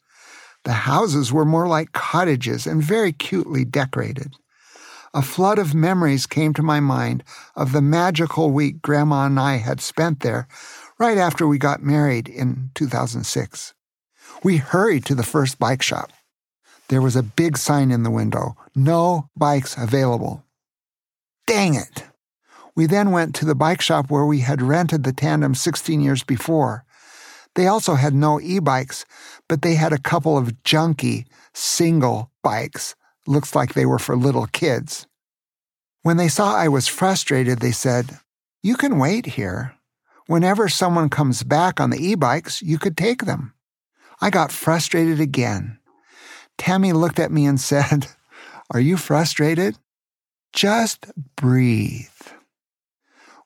The 0.62 0.86
houses 0.86 1.32
were 1.32 1.44
more 1.44 1.66
like 1.66 1.90
cottages 1.90 2.68
and 2.68 2.80
very 2.80 3.12
cutely 3.12 3.64
decorated. 3.64 4.36
A 5.14 5.20
flood 5.20 5.58
of 5.58 5.74
memories 5.74 6.26
came 6.26 6.54
to 6.54 6.62
my 6.62 6.80
mind 6.80 7.22
of 7.54 7.72
the 7.72 7.82
magical 7.82 8.50
week 8.50 8.80
Grandma 8.80 9.26
and 9.26 9.38
I 9.38 9.56
had 9.56 9.82
spent 9.82 10.20
there 10.20 10.48
right 10.98 11.18
after 11.18 11.46
we 11.46 11.58
got 11.58 11.82
married 11.82 12.30
in 12.30 12.70
2006. 12.74 13.74
We 14.42 14.56
hurried 14.56 15.04
to 15.06 15.14
the 15.14 15.22
first 15.22 15.58
bike 15.58 15.82
shop. 15.82 16.12
There 16.88 17.02
was 17.02 17.14
a 17.14 17.22
big 17.22 17.58
sign 17.58 17.90
in 17.90 18.04
the 18.04 18.10
window 18.10 18.56
no 18.74 19.28
bikes 19.36 19.76
available. 19.76 20.44
Dang 21.46 21.74
it! 21.74 22.04
We 22.74 22.86
then 22.86 23.10
went 23.10 23.34
to 23.34 23.44
the 23.44 23.54
bike 23.54 23.82
shop 23.82 24.10
where 24.10 24.24
we 24.24 24.40
had 24.40 24.62
rented 24.62 25.04
the 25.04 25.12
tandem 25.12 25.54
16 25.54 26.00
years 26.00 26.22
before. 26.22 26.86
They 27.54 27.66
also 27.66 27.96
had 27.96 28.14
no 28.14 28.40
e 28.40 28.60
bikes, 28.60 29.04
but 29.46 29.60
they 29.60 29.74
had 29.74 29.92
a 29.92 29.98
couple 29.98 30.38
of 30.38 30.62
junky, 30.62 31.26
single 31.52 32.30
bikes. 32.42 32.94
Looks 33.26 33.54
like 33.54 33.74
they 33.74 33.86
were 33.86 33.98
for 33.98 34.16
little 34.16 34.46
kids. 34.46 35.06
When 36.02 36.16
they 36.16 36.28
saw 36.28 36.56
I 36.56 36.68
was 36.68 36.88
frustrated, 36.88 37.60
they 37.60 37.70
said, 37.70 38.18
You 38.62 38.76
can 38.76 38.98
wait 38.98 39.26
here. 39.26 39.74
Whenever 40.26 40.68
someone 40.68 41.08
comes 41.08 41.42
back 41.42 41.80
on 41.80 41.90
the 41.90 42.04
e 42.04 42.14
bikes, 42.14 42.62
you 42.62 42.78
could 42.78 42.96
take 42.96 43.24
them. 43.24 43.54
I 44.20 44.30
got 44.30 44.52
frustrated 44.52 45.20
again. 45.20 45.78
Tammy 46.58 46.92
looked 46.92 47.18
at 47.18 47.32
me 47.32 47.46
and 47.46 47.60
said, 47.72 48.08
Are 48.70 48.80
you 48.80 48.96
frustrated? 48.96 49.78
Just 50.52 51.06
breathe. 51.36 52.08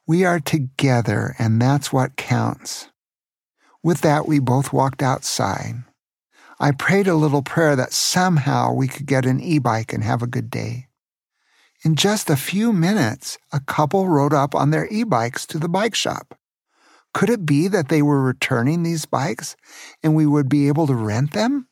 We 0.06 0.25
are 0.25 0.40
together, 0.40 1.35
and 1.38 1.61
that's 1.61 1.92
what 1.92 2.16
counts. 2.16 2.88
With 3.83 4.00
that, 4.02 4.26
we 4.26 4.38
both 4.38 4.73
walked 4.73 5.02
outside. 5.02 5.85
I 6.58 6.70
prayed 6.70 7.06
a 7.06 7.14
little 7.14 7.42
prayer 7.42 7.76
that 7.76 7.92
somehow 7.92 8.72
we 8.72 8.88
could 8.88 9.04
get 9.06 9.26
an 9.26 9.40
e 9.40 9.58
bike 9.58 9.92
and 9.92 10.02
have 10.02 10.22
a 10.22 10.26
good 10.26 10.50
day. 10.50 10.88
In 11.84 11.96
just 11.96 12.30
a 12.30 12.36
few 12.36 12.72
minutes, 12.72 13.36
a 13.52 13.60
couple 13.60 14.08
rode 14.08 14.32
up 14.32 14.54
on 14.54 14.70
their 14.70 14.88
e 14.90 15.04
bikes 15.04 15.46
to 15.46 15.58
the 15.58 15.68
bike 15.68 15.94
shop. 15.94 16.38
Could 17.12 17.28
it 17.28 17.44
be 17.44 17.68
that 17.68 17.88
they 17.88 18.00
were 18.00 18.22
returning 18.22 18.82
these 18.82 19.04
bikes 19.04 19.54
and 20.02 20.14
we 20.14 20.26
would 20.26 20.48
be 20.48 20.68
able 20.68 20.86
to 20.86 20.94
rent 20.94 21.32
them? 21.32 21.68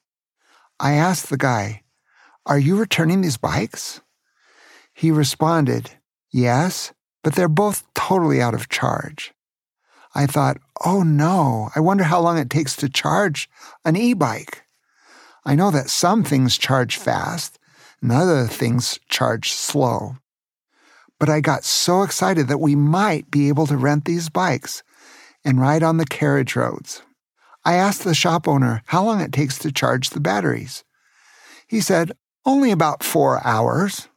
I 0.79 0.93
asked 0.93 1.31
the 1.31 1.39
guy, 1.39 1.83
Are 2.45 2.59
you 2.59 2.77
returning 2.77 3.23
these 3.23 3.39
bikes? 3.39 4.03
He 4.93 5.11
responded, 5.11 5.93
Yes, 6.31 6.93
but 7.23 7.35
they're 7.35 7.49
both 7.49 7.85
totally 7.95 8.43
out 8.43 8.55
of 8.55 8.69
charge. 8.69 9.33
I 10.15 10.27
thought, 10.27 10.59
oh 10.85 11.03
no, 11.03 11.71
I 11.75 11.81
wonder 11.81 12.05
how 12.05 12.21
long 12.21 12.39
it 12.39 12.51
takes 12.51 12.77
to 12.77 12.89
charge 12.89 13.49
an 13.85 13.97
e 13.97 14.13
bike. 14.13 14.64
I 15.45 15.55
know 15.55 15.71
that 15.71 15.91
some 15.91 16.25
things 16.25 16.57
charge 16.57 16.97
fast 16.97 17.59
and 18.01 18.11
other 18.11 18.47
things 18.47 18.99
charge 19.09 19.53
slow. 19.53 20.17
But 21.19 21.29
I 21.29 21.41
got 21.41 21.65
so 21.65 22.03
excited 22.03 22.49
that 22.49 22.59
we 22.59 22.75
might 22.75 23.31
be 23.31 23.49
able 23.49 23.67
to 23.67 23.77
rent 23.77 24.05
these 24.05 24.29
bikes 24.29 24.83
and 25.45 25.61
ride 25.61 25.83
on 25.83 25.99
the 25.99 26.07
carriage 26.07 26.57
roads. 26.57 27.03
I 27.65 27.75
asked 27.75 28.05
the 28.05 28.15
shop 28.15 28.47
owner 28.47 28.83
how 28.87 29.05
long 29.05 29.21
it 29.21 29.33
takes 29.33 29.59
to 29.59 29.73
charge 29.73 30.11
the 30.11 30.21
batteries. 30.21 30.85
He 31.67 31.81
said, 31.81 32.13
only 32.47 32.71
about 32.71 33.03
four 33.03 33.45
hours. 33.47 34.09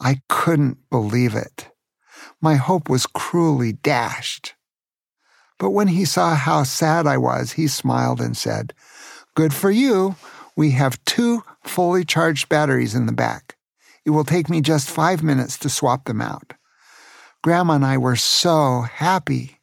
I 0.00 0.22
couldn't 0.28 0.78
believe 0.88 1.34
it. 1.34 1.70
My 2.40 2.54
hope 2.54 2.88
was 2.88 3.06
cruelly 3.06 3.72
dashed. 3.72 4.54
But 5.58 5.70
when 5.70 5.88
he 5.88 6.06
saw 6.06 6.34
how 6.34 6.62
sad 6.62 7.06
I 7.06 7.18
was, 7.18 7.52
he 7.52 7.68
smiled 7.68 8.20
and 8.20 8.34
said, 8.34 8.72
Good 9.34 9.52
for 9.52 9.70
you. 9.70 10.16
We 10.60 10.72
have 10.72 11.02
two 11.06 11.42
fully 11.64 12.04
charged 12.04 12.50
batteries 12.50 12.94
in 12.94 13.06
the 13.06 13.14
back. 13.14 13.56
It 14.04 14.10
will 14.10 14.24
take 14.24 14.50
me 14.50 14.60
just 14.60 14.90
five 14.90 15.22
minutes 15.22 15.56
to 15.60 15.70
swap 15.70 16.04
them 16.04 16.20
out. 16.20 16.52
Grandma 17.42 17.76
and 17.76 17.86
I 17.86 17.96
were 17.96 18.14
so 18.14 18.82
happy. 18.82 19.58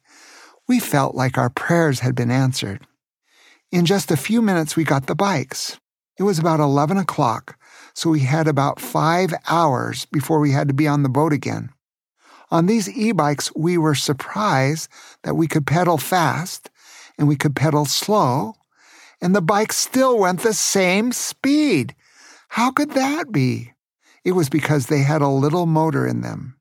We 0.66 0.80
felt 0.80 1.14
like 1.14 1.38
our 1.38 1.50
prayers 1.50 2.00
had 2.00 2.16
been 2.16 2.32
answered. 2.32 2.84
In 3.70 3.86
just 3.86 4.10
a 4.10 4.16
few 4.16 4.42
minutes, 4.42 4.74
we 4.74 4.82
got 4.82 5.06
the 5.06 5.14
bikes. 5.14 5.78
It 6.18 6.24
was 6.24 6.40
about 6.40 6.58
11 6.58 6.96
o'clock, 6.96 7.56
so 7.94 8.10
we 8.10 8.22
had 8.22 8.48
about 8.48 8.80
five 8.80 9.32
hours 9.48 10.04
before 10.06 10.40
we 10.40 10.50
had 10.50 10.66
to 10.66 10.74
be 10.74 10.88
on 10.88 11.04
the 11.04 11.08
boat 11.08 11.32
again. 11.32 11.70
On 12.50 12.66
these 12.66 12.90
e 12.90 13.12
bikes, 13.12 13.54
we 13.54 13.78
were 13.78 13.94
surprised 13.94 14.88
that 15.22 15.36
we 15.36 15.46
could 15.46 15.64
pedal 15.64 15.96
fast 15.96 16.70
and 17.16 17.28
we 17.28 17.36
could 17.36 17.54
pedal 17.54 17.84
slow, 17.84 18.54
and 19.20 19.34
the 19.34 19.42
bike 19.42 19.72
still 19.72 20.18
went 20.18 20.40
the 20.40 20.54
same 20.54 21.12
speed. 21.12 21.94
How 22.48 22.70
could 22.70 22.92
that 22.92 23.32
be? 23.32 23.72
It 24.24 24.32
was 24.32 24.48
because 24.48 24.86
they 24.86 25.00
had 25.00 25.22
a 25.22 25.28
little 25.28 25.66
motor 25.66 26.06
in 26.06 26.20
them. 26.20 26.56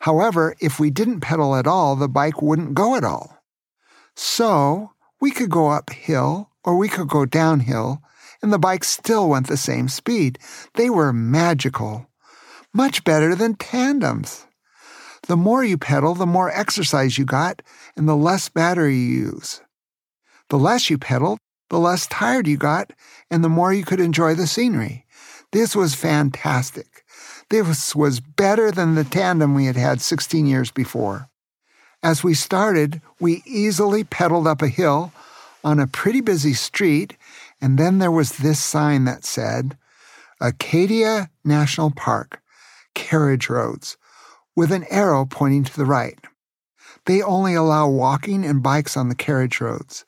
However, 0.00 0.54
if 0.60 0.78
we 0.78 0.90
didn't 0.90 1.20
pedal 1.20 1.56
at 1.56 1.66
all, 1.66 1.96
the 1.96 2.08
bike 2.08 2.42
wouldn't 2.42 2.74
go 2.74 2.96
at 2.96 3.04
all. 3.04 3.38
So, 4.14 4.92
we 5.20 5.30
could 5.30 5.50
go 5.50 5.68
uphill 5.68 6.50
or 6.64 6.76
we 6.76 6.88
could 6.88 7.08
go 7.08 7.24
downhill, 7.24 8.02
and 8.42 8.52
the 8.52 8.58
bike 8.58 8.84
still 8.84 9.28
went 9.28 9.46
the 9.46 9.56
same 9.56 9.88
speed. 9.88 10.38
They 10.74 10.90
were 10.90 11.12
magical, 11.12 12.08
much 12.72 13.04
better 13.04 13.34
than 13.34 13.54
tandems. 13.54 14.46
The 15.28 15.36
more 15.36 15.64
you 15.64 15.78
pedal, 15.78 16.14
the 16.14 16.26
more 16.26 16.50
exercise 16.50 17.18
you 17.18 17.24
got 17.24 17.62
and 17.96 18.08
the 18.08 18.16
less 18.16 18.48
battery 18.48 18.96
you 18.96 19.32
use. 19.32 19.60
The 20.50 20.58
less 20.58 20.90
you 20.90 20.98
pedaled, 20.98 21.38
the 21.68 21.78
less 21.78 22.06
tired 22.06 22.46
you 22.46 22.56
got 22.56 22.92
and 23.30 23.42
the 23.42 23.48
more 23.48 23.72
you 23.72 23.84
could 23.84 24.00
enjoy 24.00 24.34
the 24.34 24.46
scenery. 24.46 25.04
This 25.52 25.74
was 25.74 25.94
fantastic. 25.94 27.04
This 27.50 27.94
was 27.94 28.20
better 28.20 28.70
than 28.70 28.94
the 28.94 29.04
tandem 29.04 29.54
we 29.54 29.66
had 29.66 29.76
had 29.76 30.00
16 30.00 30.46
years 30.46 30.70
before. 30.70 31.28
As 32.02 32.24
we 32.24 32.34
started, 32.34 33.00
we 33.20 33.42
easily 33.46 34.04
pedaled 34.04 34.46
up 34.46 34.62
a 34.62 34.68
hill 34.68 35.12
on 35.64 35.80
a 35.80 35.86
pretty 35.86 36.20
busy 36.20 36.54
street, 36.54 37.16
and 37.60 37.78
then 37.78 37.98
there 37.98 38.10
was 38.10 38.38
this 38.38 38.62
sign 38.62 39.04
that 39.04 39.24
said, 39.24 39.76
Acadia 40.40 41.30
National 41.44 41.90
Park, 41.90 42.40
Carriage 42.94 43.48
Roads, 43.48 43.96
with 44.54 44.72
an 44.72 44.84
arrow 44.90 45.24
pointing 45.24 45.64
to 45.64 45.76
the 45.76 45.84
right. 45.84 46.18
They 47.06 47.22
only 47.22 47.54
allow 47.54 47.88
walking 47.88 48.44
and 48.44 48.62
bikes 48.62 48.96
on 48.96 49.08
the 49.08 49.14
carriage 49.14 49.60
roads. 49.60 50.04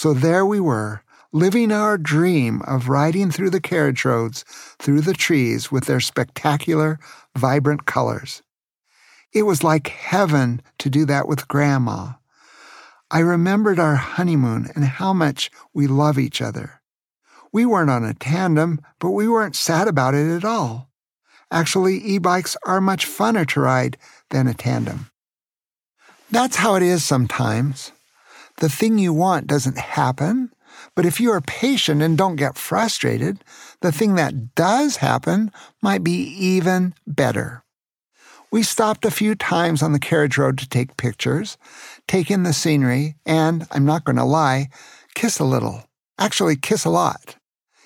So 0.00 0.14
there 0.14 0.46
we 0.46 0.60
were, 0.60 1.02
living 1.32 1.72
our 1.72 1.98
dream 1.98 2.62
of 2.68 2.88
riding 2.88 3.32
through 3.32 3.50
the 3.50 3.60
carriage 3.60 4.04
roads, 4.04 4.44
through 4.78 5.00
the 5.00 5.12
trees 5.12 5.72
with 5.72 5.86
their 5.86 5.98
spectacular, 5.98 7.00
vibrant 7.36 7.84
colors. 7.84 8.44
It 9.32 9.42
was 9.42 9.64
like 9.64 9.88
heaven 9.88 10.62
to 10.78 10.88
do 10.88 11.04
that 11.06 11.26
with 11.26 11.48
Grandma. 11.48 12.12
I 13.10 13.18
remembered 13.18 13.80
our 13.80 13.96
honeymoon 13.96 14.70
and 14.76 14.84
how 14.84 15.12
much 15.12 15.50
we 15.74 15.88
love 15.88 16.16
each 16.16 16.40
other. 16.40 16.80
We 17.52 17.66
weren't 17.66 17.90
on 17.90 18.04
a 18.04 18.14
tandem, 18.14 18.80
but 19.00 19.10
we 19.10 19.26
weren't 19.26 19.56
sad 19.56 19.88
about 19.88 20.14
it 20.14 20.30
at 20.32 20.44
all. 20.44 20.92
Actually, 21.50 21.98
e 21.98 22.18
bikes 22.18 22.56
are 22.64 22.80
much 22.80 23.04
funner 23.04 23.44
to 23.48 23.58
ride 23.58 23.98
than 24.30 24.46
a 24.46 24.54
tandem. 24.54 25.10
That's 26.30 26.54
how 26.54 26.76
it 26.76 26.84
is 26.84 27.04
sometimes. 27.04 27.90
The 28.58 28.68
thing 28.68 28.98
you 28.98 29.12
want 29.12 29.46
doesn't 29.46 29.78
happen, 29.78 30.52
but 30.96 31.06
if 31.06 31.20
you 31.20 31.30
are 31.30 31.40
patient 31.40 32.02
and 32.02 32.18
don't 32.18 32.34
get 32.36 32.58
frustrated, 32.58 33.44
the 33.82 33.92
thing 33.92 34.16
that 34.16 34.56
does 34.56 34.96
happen 34.96 35.52
might 35.80 36.02
be 36.02 36.12
even 36.12 36.94
better. 37.06 37.62
We 38.50 38.64
stopped 38.64 39.04
a 39.04 39.12
few 39.12 39.36
times 39.36 39.80
on 39.80 39.92
the 39.92 40.00
carriage 40.00 40.38
road 40.38 40.58
to 40.58 40.68
take 40.68 40.96
pictures, 40.96 41.56
take 42.08 42.30
in 42.32 42.42
the 42.42 42.52
scenery, 42.52 43.14
and, 43.24 43.66
I'm 43.70 43.84
not 43.84 44.04
going 44.04 44.16
to 44.16 44.24
lie, 44.24 44.70
kiss 45.14 45.38
a 45.38 45.44
little. 45.44 45.84
Actually, 46.18 46.56
kiss 46.56 46.84
a 46.84 46.90
lot. 46.90 47.36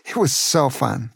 It 0.06 0.16
was 0.16 0.32
so 0.32 0.70
fun. 0.70 1.12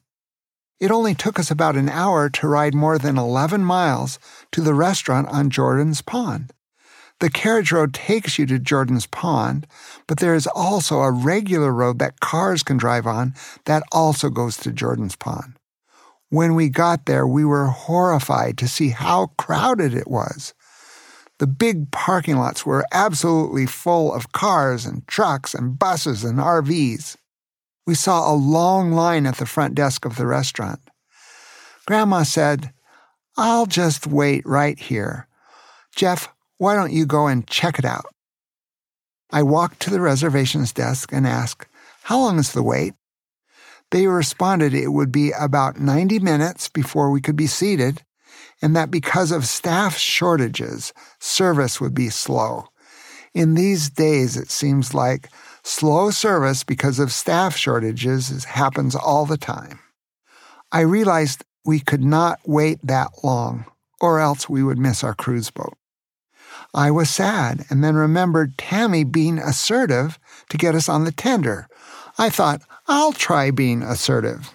It 0.78 0.90
only 0.90 1.14
took 1.14 1.38
us 1.38 1.50
about 1.50 1.76
an 1.76 1.88
hour 1.88 2.28
to 2.28 2.48
ride 2.48 2.74
more 2.74 2.98
than 2.98 3.16
11 3.16 3.64
miles 3.64 4.18
to 4.52 4.60
the 4.60 4.74
restaurant 4.74 5.28
on 5.28 5.48
Jordan's 5.48 6.02
Pond. 6.02 6.52
The 7.20 7.30
carriage 7.30 7.72
road 7.72 7.94
takes 7.94 8.38
you 8.38 8.44
to 8.46 8.58
Jordan's 8.58 9.06
Pond, 9.06 9.66
but 10.06 10.18
there 10.18 10.34
is 10.34 10.46
also 10.46 11.00
a 11.00 11.10
regular 11.10 11.72
road 11.72 11.98
that 11.98 12.20
cars 12.20 12.62
can 12.62 12.76
drive 12.76 13.06
on 13.06 13.34
that 13.64 13.82
also 13.90 14.28
goes 14.28 14.58
to 14.58 14.72
Jordan's 14.72 15.16
Pond. 15.16 15.54
When 16.28 16.54
we 16.54 16.68
got 16.68 17.06
there, 17.06 17.26
we 17.26 17.44
were 17.44 17.66
horrified 17.66 18.58
to 18.58 18.68
see 18.68 18.90
how 18.90 19.28
crowded 19.38 19.94
it 19.94 20.08
was. 20.08 20.52
The 21.38 21.46
big 21.46 21.90
parking 21.90 22.36
lots 22.36 22.66
were 22.66 22.84
absolutely 22.92 23.66
full 23.66 24.12
of 24.12 24.32
cars 24.32 24.84
and 24.84 25.06
trucks 25.06 25.54
and 25.54 25.78
buses 25.78 26.24
and 26.24 26.38
RVs. 26.38 27.16
We 27.86 27.94
saw 27.94 28.30
a 28.30 28.34
long 28.34 28.92
line 28.92 29.26
at 29.26 29.36
the 29.36 29.46
front 29.46 29.74
desk 29.74 30.04
of 30.04 30.16
the 30.16 30.26
restaurant. 30.26 30.80
Grandma 31.86 32.24
said, 32.24 32.72
I'll 33.36 33.66
just 33.66 34.06
wait 34.06 34.44
right 34.44 34.78
here. 34.78 35.28
Jeff, 35.94 36.28
why 36.58 36.74
don't 36.74 36.92
you 36.92 37.06
go 37.06 37.26
and 37.26 37.46
check 37.46 37.78
it 37.78 37.84
out? 37.84 38.06
I 39.30 39.42
walked 39.42 39.80
to 39.80 39.90
the 39.90 40.00
reservations 40.00 40.72
desk 40.72 41.12
and 41.12 41.26
asked, 41.26 41.66
How 42.02 42.18
long 42.18 42.38
is 42.38 42.52
the 42.52 42.62
wait? 42.62 42.94
They 43.90 44.06
responded 44.06 44.74
it 44.74 44.88
would 44.88 45.12
be 45.12 45.32
about 45.32 45.78
90 45.78 46.18
minutes 46.20 46.68
before 46.68 47.10
we 47.10 47.20
could 47.20 47.36
be 47.36 47.46
seated, 47.46 48.02
and 48.62 48.74
that 48.74 48.90
because 48.90 49.30
of 49.30 49.46
staff 49.46 49.96
shortages, 49.96 50.92
service 51.20 51.80
would 51.80 51.94
be 51.94 52.08
slow. 52.08 52.68
In 53.34 53.54
these 53.54 53.90
days, 53.90 54.36
it 54.36 54.50
seems 54.50 54.94
like 54.94 55.28
slow 55.62 56.10
service 56.10 56.64
because 56.64 56.98
of 56.98 57.12
staff 57.12 57.56
shortages 57.56 58.44
happens 58.44 58.94
all 58.94 59.26
the 59.26 59.36
time. 59.36 59.78
I 60.72 60.80
realized 60.80 61.44
we 61.64 61.80
could 61.80 62.02
not 62.02 62.40
wait 62.46 62.78
that 62.82 63.10
long, 63.22 63.66
or 64.00 64.20
else 64.20 64.48
we 64.48 64.62
would 64.62 64.78
miss 64.78 65.04
our 65.04 65.14
cruise 65.14 65.50
boat. 65.50 65.76
I 66.76 66.90
was 66.90 67.08
sad 67.08 67.64
and 67.70 67.82
then 67.82 67.96
remembered 67.96 68.58
Tammy 68.58 69.02
being 69.02 69.38
assertive 69.38 70.18
to 70.50 70.58
get 70.58 70.74
us 70.74 70.90
on 70.90 71.04
the 71.04 71.10
tender. 71.10 71.68
I 72.18 72.28
thought, 72.28 72.60
I'll 72.86 73.14
try 73.14 73.50
being 73.50 73.82
assertive. 73.82 74.52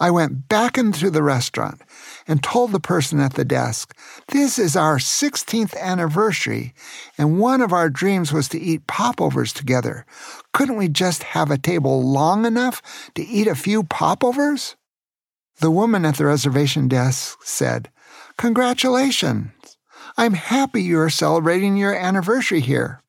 I 0.00 0.10
went 0.10 0.48
back 0.48 0.78
into 0.78 1.10
the 1.10 1.22
restaurant 1.22 1.82
and 2.26 2.42
told 2.42 2.72
the 2.72 2.80
person 2.80 3.20
at 3.20 3.34
the 3.34 3.44
desk, 3.44 3.94
This 4.28 4.58
is 4.58 4.76
our 4.76 4.96
16th 4.96 5.76
anniversary, 5.78 6.72
and 7.18 7.38
one 7.38 7.60
of 7.60 7.72
our 7.74 7.90
dreams 7.90 8.32
was 8.32 8.48
to 8.48 8.60
eat 8.60 8.86
popovers 8.86 9.52
together. 9.52 10.06
Couldn't 10.54 10.76
we 10.76 10.88
just 10.88 11.22
have 11.22 11.50
a 11.50 11.58
table 11.58 12.02
long 12.02 12.46
enough 12.46 12.80
to 13.14 13.26
eat 13.26 13.46
a 13.46 13.54
few 13.54 13.82
popovers? 13.82 14.76
The 15.60 15.70
woman 15.70 16.06
at 16.06 16.16
the 16.16 16.26
reservation 16.26 16.88
desk 16.88 17.40
said, 17.42 17.90
Congratulations! 18.38 19.50
I'm 20.18 20.34
happy 20.34 20.82
you 20.82 20.98
are 20.98 21.10
celebrating 21.10 21.76
your 21.76 21.94
anniversary 21.94 22.58
here. 22.58 23.00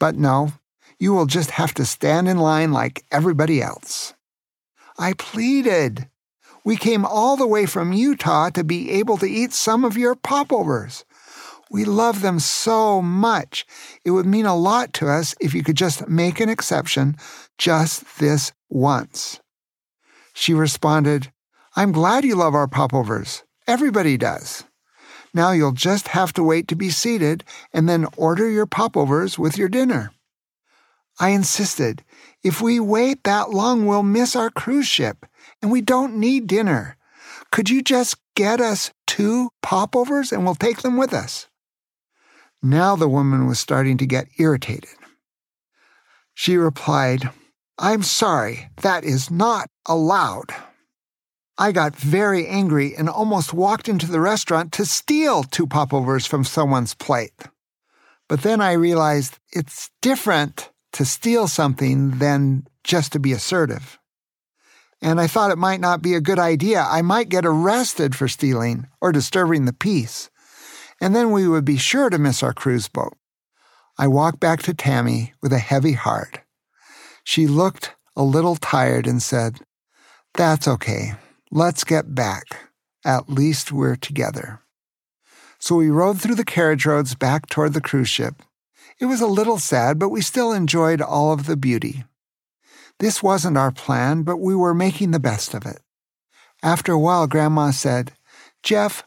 But 0.00 0.16
no, 0.16 0.54
you 0.98 1.12
will 1.12 1.26
just 1.26 1.50
have 1.50 1.74
to 1.74 1.84
stand 1.84 2.28
in 2.30 2.38
line 2.38 2.72
like 2.72 3.04
everybody 3.12 3.60
else. 3.60 4.14
I 4.98 5.12
pleaded. 5.12 6.08
We 6.64 6.76
came 6.76 7.04
all 7.04 7.36
the 7.36 7.46
way 7.46 7.66
from 7.66 7.92
Utah 7.92 8.48
to 8.48 8.64
be 8.64 8.90
able 8.92 9.18
to 9.18 9.26
eat 9.28 9.52
some 9.52 9.84
of 9.84 9.98
your 9.98 10.14
popovers. 10.14 11.04
We 11.70 11.84
love 11.84 12.22
them 12.22 12.38
so 12.38 13.02
much. 13.02 13.66
It 14.02 14.12
would 14.12 14.24
mean 14.24 14.46
a 14.46 14.56
lot 14.56 14.94
to 14.94 15.10
us 15.10 15.34
if 15.38 15.52
you 15.52 15.62
could 15.62 15.76
just 15.76 16.08
make 16.08 16.40
an 16.40 16.48
exception 16.48 17.18
just 17.58 18.18
this 18.18 18.52
once. 18.70 19.40
She 20.32 20.54
responded, 20.54 21.30
I'm 21.76 21.92
glad 21.92 22.24
you 22.24 22.34
love 22.34 22.54
our 22.54 22.66
popovers. 22.66 23.44
Everybody 23.66 24.16
does. 24.16 24.64
Now 25.36 25.50
you'll 25.50 25.72
just 25.72 26.08
have 26.08 26.32
to 26.32 26.42
wait 26.42 26.66
to 26.68 26.74
be 26.74 26.88
seated 26.88 27.44
and 27.70 27.86
then 27.86 28.06
order 28.16 28.48
your 28.48 28.64
popovers 28.64 29.38
with 29.38 29.58
your 29.58 29.68
dinner. 29.68 30.12
I 31.20 31.28
insisted, 31.28 32.02
if 32.42 32.62
we 32.62 32.80
wait 32.80 33.22
that 33.24 33.50
long, 33.50 33.84
we'll 33.84 34.02
miss 34.02 34.34
our 34.34 34.48
cruise 34.48 34.86
ship, 34.86 35.26
and 35.60 35.70
we 35.70 35.82
don't 35.82 36.16
need 36.16 36.46
dinner. 36.46 36.96
Could 37.52 37.68
you 37.68 37.82
just 37.82 38.16
get 38.34 38.62
us 38.62 38.92
two 39.06 39.50
popovers 39.62 40.32
and 40.32 40.42
we'll 40.42 40.54
take 40.54 40.80
them 40.80 40.96
with 40.96 41.12
us? 41.12 41.48
Now 42.62 42.96
the 42.96 43.06
woman 43.06 43.46
was 43.46 43.60
starting 43.60 43.98
to 43.98 44.06
get 44.06 44.28
irritated. 44.38 44.88
She 46.32 46.56
replied, 46.56 47.28
I'm 47.78 48.02
sorry, 48.02 48.70
that 48.80 49.04
is 49.04 49.30
not 49.30 49.68
allowed. 49.84 50.54
I 51.58 51.72
got 51.72 51.96
very 51.96 52.46
angry 52.46 52.94
and 52.94 53.08
almost 53.08 53.54
walked 53.54 53.88
into 53.88 54.06
the 54.06 54.20
restaurant 54.20 54.72
to 54.72 54.84
steal 54.84 55.42
two 55.42 55.66
popovers 55.66 56.26
from 56.26 56.44
someone's 56.44 56.94
plate. 56.94 57.32
But 58.28 58.42
then 58.42 58.60
I 58.60 58.72
realized 58.72 59.38
it's 59.52 59.90
different 60.02 60.70
to 60.92 61.04
steal 61.04 61.48
something 61.48 62.18
than 62.18 62.66
just 62.84 63.12
to 63.12 63.18
be 63.18 63.32
assertive. 63.32 63.98
And 65.00 65.20
I 65.20 65.26
thought 65.26 65.50
it 65.50 65.58
might 65.58 65.80
not 65.80 66.02
be 66.02 66.14
a 66.14 66.20
good 66.20 66.38
idea. 66.38 66.82
I 66.82 67.02
might 67.02 67.28
get 67.28 67.46
arrested 67.46 68.14
for 68.14 68.28
stealing 68.28 68.88
or 69.00 69.12
disturbing 69.12 69.64
the 69.64 69.72
peace. 69.72 70.30
And 71.00 71.14
then 71.14 71.30
we 71.30 71.46
would 71.46 71.64
be 71.64 71.76
sure 71.76 72.10
to 72.10 72.18
miss 72.18 72.42
our 72.42 72.54
cruise 72.54 72.88
boat. 72.88 73.16
I 73.98 74.08
walked 74.08 74.40
back 74.40 74.62
to 74.62 74.74
Tammy 74.74 75.34
with 75.42 75.52
a 75.52 75.58
heavy 75.58 75.92
heart. 75.92 76.40
She 77.24 77.46
looked 77.46 77.94
a 78.14 78.22
little 78.22 78.56
tired 78.56 79.06
and 79.06 79.22
said, 79.22 79.60
That's 80.34 80.68
okay. 80.68 81.14
Let's 81.50 81.84
get 81.84 82.14
back. 82.14 82.70
At 83.04 83.28
least 83.28 83.70
we're 83.70 83.96
together. 83.96 84.62
So 85.58 85.76
we 85.76 85.90
rode 85.90 86.20
through 86.20 86.34
the 86.34 86.44
carriage 86.44 86.84
roads 86.86 87.14
back 87.14 87.48
toward 87.48 87.72
the 87.72 87.80
cruise 87.80 88.08
ship. 88.08 88.42
It 88.98 89.06
was 89.06 89.20
a 89.20 89.26
little 89.26 89.58
sad, 89.58 89.98
but 89.98 90.08
we 90.08 90.22
still 90.22 90.52
enjoyed 90.52 91.00
all 91.00 91.32
of 91.32 91.46
the 91.46 91.56
beauty. 91.56 92.04
This 92.98 93.22
wasn't 93.22 93.58
our 93.58 93.70
plan, 93.70 94.22
but 94.22 94.38
we 94.38 94.54
were 94.54 94.74
making 94.74 95.12
the 95.12 95.20
best 95.20 95.54
of 95.54 95.66
it. 95.66 95.80
After 96.62 96.92
a 96.92 96.98
while, 96.98 97.26
Grandma 97.26 97.70
said, 97.70 98.12
Jeff, 98.62 99.04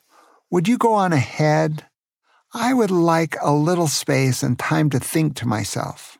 would 0.49 0.67
you 0.67 0.78
go 0.78 0.93
on 0.93 1.12
ahead? 1.12 1.86
I 2.54 2.73
would 2.73 2.91
like 2.91 3.36
a 3.41 3.52
little 3.52 3.88
space 3.88 4.43
and 4.43 4.58
time 4.58 4.89
to 4.91 4.99
think 4.99 5.36
to 5.36 5.47
myself. 5.47 6.17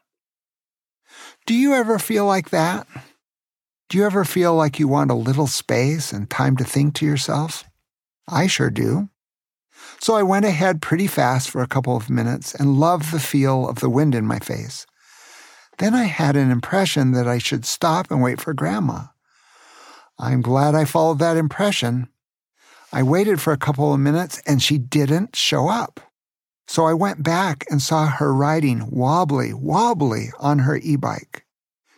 Do 1.46 1.54
you 1.54 1.74
ever 1.74 1.98
feel 1.98 2.26
like 2.26 2.50
that? 2.50 2.88
Do 3.90 3.98
you 3.98 4.06
ever 4.06 4.24
feel 4.24 4.54
like 4.54 4.78
you 4.78 4.88
want 4.88 5.10
a 5.10 5.16
little 5.16 5.48
space 5.48 6.14
and 6.14 6.30
time 6.30 6.56
to 6.58 6.64
think 6.64 6.94
to 6.96 7.08
yourself? 7.08 7.64
I 8.28 8.46
sure 8.46 8.70
do. 8.70 9.10
So 10.00 10.14
I 10.14 10.22
went 10.22 10.46
ahead 10.46 10.80
pretty 10.80 11.08
fast 11.08 11.50
for 11.50 11.64
a 11.64 11.68
couple 11.68 11.98
of 11.98 12.08
minutes 12.08 12.54
and 12.54 12.80
loved 12.80 13.12
the 13.12 13.20
feel 13.20 13.68
of 13.68 13.80
the 13.80 13.90
wind 13.90 14.14
in 14.14 14.28
my 14.28 14.38
face. 14.38 14.86
Then 15.80 15.96
I 15.96 16.04
had 16.04 16.36
an 16.36 16.52
impression 16.52 17.14
that 17.14 17.28
I 17.28 17.40
should 17.40 17.66
stop 17.66 18.12
and 18.12 18.22
wait 18.22 18.40
for 18.40 18.54
Grandma. 18.54 19.06
I'm 20.20 20.44
glad 20.44 20.76
I 20.76 20.86
followed 20.86 21.18
that 21.20 21.38
impression. 21.38 22.10
I 22.94 23.02
waited 23.02 23.42
for 23.42 23.54
a 23.54 23.58
couple 23.58 23.92
of 23.92 24.00
minutes 24.00 24.40
and 24.46 24.62
she 24.62 24.78
didn't 24.78 25.36
show 25.36 25.68
up. 25.68 26.00
So 26.68 26.86
I 26.86 26.94
went 26.94 27.24
back 27.24 27.66
and 27.72 27.82
saw 27.82 28.06
her 28.06 28.36
riding 28.36 28.92
wobbly, 28.92 29.52
wobbly 29.52 30.30
on 30.38 30.60
her 30.60 30.78
e 30.78 30.96
bike. 30.96 31.44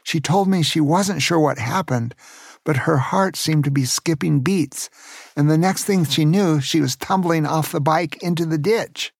She 0.03 0.19
told 0.19 0.47
me 0.47 0.63
she 0.63 0.81
wasn't 0.81 1.21
sure 1.21 1.39
what 1.39 1.57
happened, 1.57 2.15
but 2.63 2.77
her 2.77 2.97
heart 2.97 3.35
seemed 3.35 3.63
to 3.65 3.71
be 3.71 3.85
skipping 3.85 4.41
beats, 4.41 4.89
and 5.35 5.49
the 5.49 5.57
next 5.57 5.85
thing 5.85 6.05
she 6.05 6.25
knew, 6.25 6.61
she 6.61 6.81
was 6.81 6.95
tumbling 6.95 7.45
off 7.45 7.71
the 7.71 7.81
bike 7.81 8.21
into 8.21 8.45
the 8.45 8.57
ditch. 8.57 9.13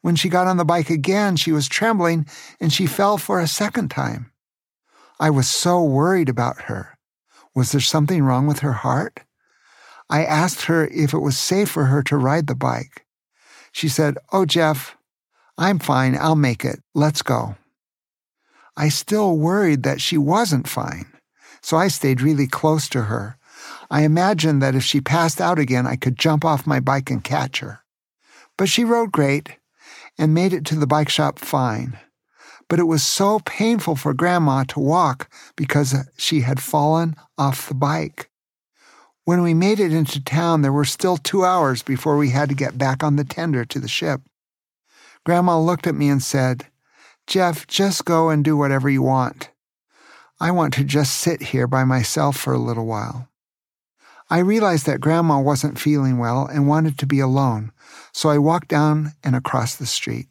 When 0.00 0.16
she 0.16 0.28
got 0.28 0.46
on 0.46 0.58
the 0.58 0.64
bike 0.64 0.90
again, 0.90 1.36
she 1.36 1.50
was 1.50 1.66
trembling 1.68 2.26
and 2.60 2.72
she 2.72 2.86
fell 2.86 3.16
for 3.16 3.40
a 3.40 3.46
second 3.46 3.90
time. 3.90 4.30
I 5.18 5.30
was 5.30 5.48
so 5.48 5.82
worried 5.82 6.28
about 6.28 6.62
her. 6.62 6.98
Was 7.54 7.72
there 7.72 7.80
something 7.80 8.22
wrong 8.22 8.46
with 8.46 8.58
her 8.58 8.72
heart? 8.72 9.20
I 10.10 10.24
asked 10.24 10.62
her 10.66 10.86
if 10.88 11.14
it 11.14 11.20
was 11.20 11.38
safe 11.38 11.70
for 11.70 11.86
her 11.86 12.02
to 12.02 12.16
ride 12.16 12.48
the 12.48 12.54
bike. 12.54 13.06
She 13.72 13.88
said, 13.88 14.18
Oh, 14.32 14.44
Jeff, 14.44 14.96
I'm 15.56 15.78
fine. 15.78 16.16
I'll 16.16 16.36
make 16.36 16.64
it. 16.64 16.80
Let's 16.94 17.22
go. 17.22 17.56
I 18.76 18.88
still 18.88 19.36
worried 19.36 19.82
that 19.84 20.00
she 20.00 20.18
wasn't 20.18 20.68
fine, 20.68 21.06
so 21.62 21.76
I 21.76 21.88
stayed 21.88 22.20
really 22.20 22.46
close 22.46 22.88
to 22.90 23.02
her. 23.02 23.38
I 23.90 24.02
imagined 24.02 24.60
that 24.62 24.74
if 24.74 24.82
she 24.82 25.00
passed 25.00 25.40
out 25.40 25.58
again, 25.58 25.86
I 25.86 25.96
could 25.96 26.18
jump 26.18 26.44
off 26.44 26.66
my 26.66 26.80
bike 26.80 27.10
and 27.10 27.22
catch 27.22 27.60
her. 27.60 27.80
But 28.56 28.68
she 28.68 28.84
rode 28.84 29.12
great 29.12 29.58
and 30.18 30.34
made 30.34 30.52
it 30.52 30.64
to 30.66 30.76
the 30.76 30.86
bike 30.86 31.08
shop 31.08 31.38
fine. 31.38 31.98
But 32.68 32.78
it 32.78 32.84
was 32.84 33.04
so 33.04 33.40
painful 33.40 33.96
for 33.96 34.14
Grandma 34.14 34.64
to 34.64 34.80
walk 34.80 35.28
because 35.56 35.94
she 36.16 36.40
had 36.40 36.60
fallen 36.60 37.14
off 37.36 37.68
the 37.68 37.74
bike. 37.74 38.30
When 39.24 39.42
we 39.42 39.54
made 39.54 39.80
it 39.80 39.92
into 39.92 40.22
town, 40.22 40.62
there 40.62 40.72
were 40.72 40.84
still 40.84 41.16
two 41.16 41.44
hours 41.44 41.82
before 41.82 42.16
we 42.16 42.30
had 42.30 42.48
to 42.48 42.54
get 42.54 42.76
back 42.76 43.02
on 43.02 43.16
the 43.16 43.24
tender 43.24 43.64
to 43.64 43.78
the 43.78 43.88
ship. 43.88 44.20
Grandma 45.24 45.58
looked 45.58 45.86
at 45.86 45.94
me 45.94 46.08
and 46.08 46.22
said, 46.22 46.66
Jeff, 47.26 47.66
just 47.66 48.04
go 48.04 48.28
and 48.28 48.44
do 48.44 48.56
whatever 48.56 48.88
you 48.88 49.02
want. 49.02 49.50
I 50.40 50.50
want 50.50 50.74
to 50.74 50.84
just 50.84 51.14
sit 51.14 51.40
here 51.40 51.66
by 51.66 51.84
myself 51.84 52.36
for 52.36 52.52
a 52.52 52.58
little 52.58 52.86
while. 52.86 53.28
I 54.30 54.38
realized 54.38 54.86
that 54.86 55.00
Grandma 55.00 55.40
wasn't 55.40 55.78
feeling 55.78 56.18
well 56.18 56.46
and 56.46 56.66
wanted 56.66 56.98
to 56.98 57.06
be 57.06 57.20
alone, 57.20 57.72
so 58.12 58.28
I 58.30 58.38
walked 58.38 58.68
down 58.68 59.12
and 59.22 59.36
across 59.36 59.76
the 59.76 59.86
street. 59.86 60.26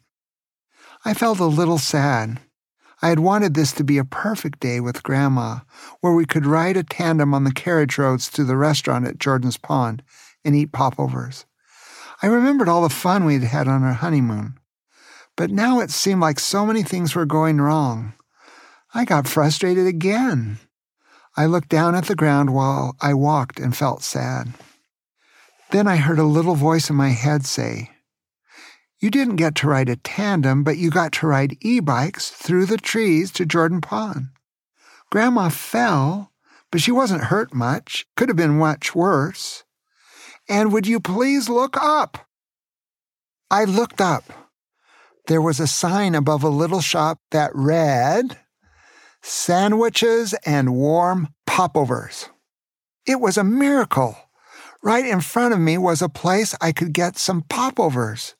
I 1.04 1.14
felt 1.14 1.38
a 1.38 1.46
little 1.46 1.78
sad. 1.78 2.40
I 3.02 3.08
had 3.08 3.20
wanted 3.20 3.54
this 3.54 3.72
to 3.72 3.84
be 3.84 3.98
a 3.98 4.04
perfect 4.04 4.60
day 4.60 4.80
with 4.80 5.02
Grandma, 5.02 5.60
where 6.00 6.14
we 6.14 6.24
could 6.24 6.46
ride 6.46 6.76
a 6.76 6.82
tandem 6.82 7.34
on 7.34 7.44
the 7.44 7.52
carriage 7.52 7.98
roads 7.98 8.30
to 8.30 8.44
the 8.44 8.56
restaurant 8.56 9.06
at 9.06 9.18
Jordan's 9.18 9.58
Pond 9.58 10.02
and 10.44 10.56
eat 10.56 10.72
popovers. 10.72 11.44
I 12.22 12.26
remembered 12.26 12.68
all 12.68 12.82
the 12.82 12.88
fun 12.88 13.24
we'd 13.24 13.42
had 13.42 13.68
on 13.68 13.82
our 13.82 13.92
honeymoon. 13.92 14.58
But 15.36 15.50
now 15.50 15.80
it 15.80 15.90
seemed 15.90 16.20
like 16.20 16.38
so 16.38 16.64
many 16.64 16.82
things 16.82 17.14
were 17.14 17.26
going 17.26 17.60
wrong. 17.60 18.14
I 18.94 19.04
got 19.04 19.26
frustrated 19.26 19.86
again. 19.86 20.58
I 21.36 21.46
looked 21.46 21.68
down 21.68 21.96
at 21.96 22.04
the 22.04 22.14
ground 22.14 22.54
while 22.54 22.94
I 23.00 23.14
walked 23.14 23.58
and 23.58 23.76
felt 23.76 24.02
sad. 24.02 24.54
Then 25.72 25.88
I 25.88 25.96
heard 25.96 26.20
a 26.20 26.24
little 26.24 26.54
voice 26.54 26.88
in 26.88 26.94
my 26.94 27.08
head 27.08 27.44
say, 27.44 27.90
You 29.00 29.10
didn't 29.10 29.36
get 29.36 29.56
to 29.56 29.66
ride 29.66 29.88
a 29.88 29.96
tandem, 29.96 30.62
but 30.62 30.78
you 30.78 30.90
got 30.90 31.10
to 31.14 31.26
ride 31.26 31.56
e 31.60 31.80
bikes 31.80 32.30
through 32.30 32.66
the 32.66 32.76
trees 32.76 33.32
to 33.32 33.44
Jordan 33.44 33.80
Pond. 33.80 34.28
Grandma 35.10 35.48
fell, 35.48 36.30
but 36.70 36.80
she 36.80 36.92
wasn't 36.92 37.24
hurt 37.24 37.52
much. 37.52 38.06
Could 38.16 38.28
have 38.28 38.36
been 38.36 38.58
much 38.58 38.94
worse. 38.94 39.64
And 40.48 40.72
would 40.72 40.86
you 40.86 41.00
please 41.00 41.48
look 41.48 41.76
up? 41.76 42.18
I 43.50 43.64
looked 43.64 44.00
up. 44.00 44.43
There 45.26 45.40
was 45.40 45.58
a 45.58 45.66
sign 45.66 46.14
above 46.14 46.42
a 46.42 46.50
little 46.50 46.82
shop 46.82 47.18
that 47.30 47.50
read, 47.54 48.38
Sandwiches 49.22 50.34
and 50.44 50.74
Warm 50.74 51.28
Popovers. 51.46 52.28
It 53.06 53.20
was 53.20 53.38
a 53.38 53.44
miracle. 53.44 54.18
Right 54.82 55.06
in 55.06 55.22
front 55.22 55.54
of 55.54 55.60
me 55.60 55.78
was 55.78 56.02
a 56.02 56.10
place 56.10 56.54
I 56.60 56.72
could 56.72 56.92
get 56.92 57.16
some 57.16 57.40
popovers. 57.40 58.34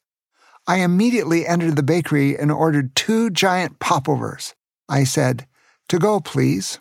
I 0.66 0.80
immediately 0.80 1.46
entered 1.46 1.76
the 1.76 1.82
bakery 1.82 2.36
and 2.36 2.52
ordered 2.52 2.94
two 2.94 3.30
giant 3.30 3.78
popovers. 3.78 4.54
I 4.86 5.04
said, 5.04 5.46
To 5.88 5.98
go, 5.98 6.20
please. 6.20 6.80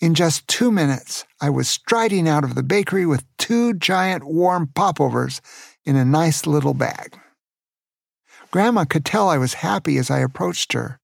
In 0.00 0.12
just 0.12 0.46
two 0.48 0.70
minutes, 0.70 1.24
I 1.40 1.48
was 1.48 1.66
striding 1.66 2.28
out 2.28 2.44
of 2.44 2.54
the 2.54 2.62
bakery 2.62 3.06
with 3.06 3.24
two 3.38 3.72
giant 3.72 4.24
warm 4.24 4.66
popovers 4.66 5.40
in 5.86 5.96
a 5.96 6.04
nice 6.04 6.46
little 6.46 6.74
bag. 6.74 7.18
Grandma 8.54 8.84
could 8.84 9.04
tell 9.04 9.28
I 9.28 9.36
was 9.36 9.54
happy 9.54 9.98
as 9.98 10.12
I 10.12 10.20
approached 10.20 10.74
her. 10.74 11.00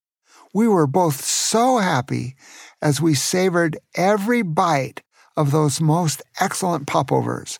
We 0.53 0.69
were 0.69 0.87
both 0.87 1.19
so 1.19 1.79
happy 1.79 2.37
as 2.81 3.01
we 3.01 3.13
savored 3.13 3.77
every 3.93 4.41
bite 4.41 5.01
of 5.35 5.51
those 5.51 5.81
most 5.81 6.23
excellent 6.39 6.87
popovers, 6.87 7.59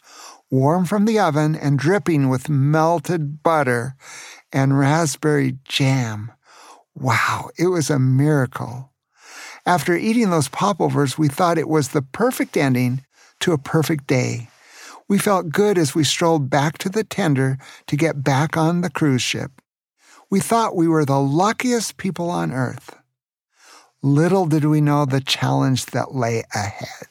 warm 0.50 0.86
from 0.86 1.04
the 1.04 1.20
oven 1.20 1.58
and 1.58 1.78
dripping 1.78 2.30
with 2.30 2.48
melted 2.48 3.44
butter 3.44 3.98
and 4.54 4.80
raspberry 4.80 5.58
jam. 5.66 6.32
Wow, 6.96 7.50
it 7.60 7.68
was 7.68 7.90
a 7.90 8.00
miracle. 8.00 8.94
After 9.66 9.94
eating 9.94 10.30
those 10.30 10.48
popovers, 10.48 11.18
we 11.18 11.28
thought 11.28 11.58
it 11.58 11.68
was 11.68 11.90
the 11.90 12.02
perfect 12.02 12.56
ending 12.56 13.04
to 13.42 13.52
a 13.52 13.58
perfect 13.58 14.08
day. 14.08 14.48
We 15.10 15.18
felt 15.18 15.50
good 15.50 15.78
as 15.78 15.94
we 15.94 16.06
strolled 16.06 16.50
back 16.50 16.78
to 16.78 16.88
the 16.88 17.04
tender 17.04 17.58
to 17.88 17.98
get 17.98 18.24
back 18.24 18.56
on 18.56 18.80
the 18.80 18.90
cruise 18.90 19.22
ship. 19.22 19.61
We 20.32 20.40
thought 20.40 20.78
we 20.78 20.88
were 20.88 21.04
the 21.04 21.20
luckiest 21.20 21.98
people 21.98 22.30
on 22.30 22.54
earth. 22.54 22.98
Little 24.02 24.46
did 24.46 24.64
we 24.64 24.80
know 24.80 25.06
the 25.06 25.20
challenge 25.20 25.88
that 25.88 26.16
lay 26.16 26.46
ahead. 26.56 27.10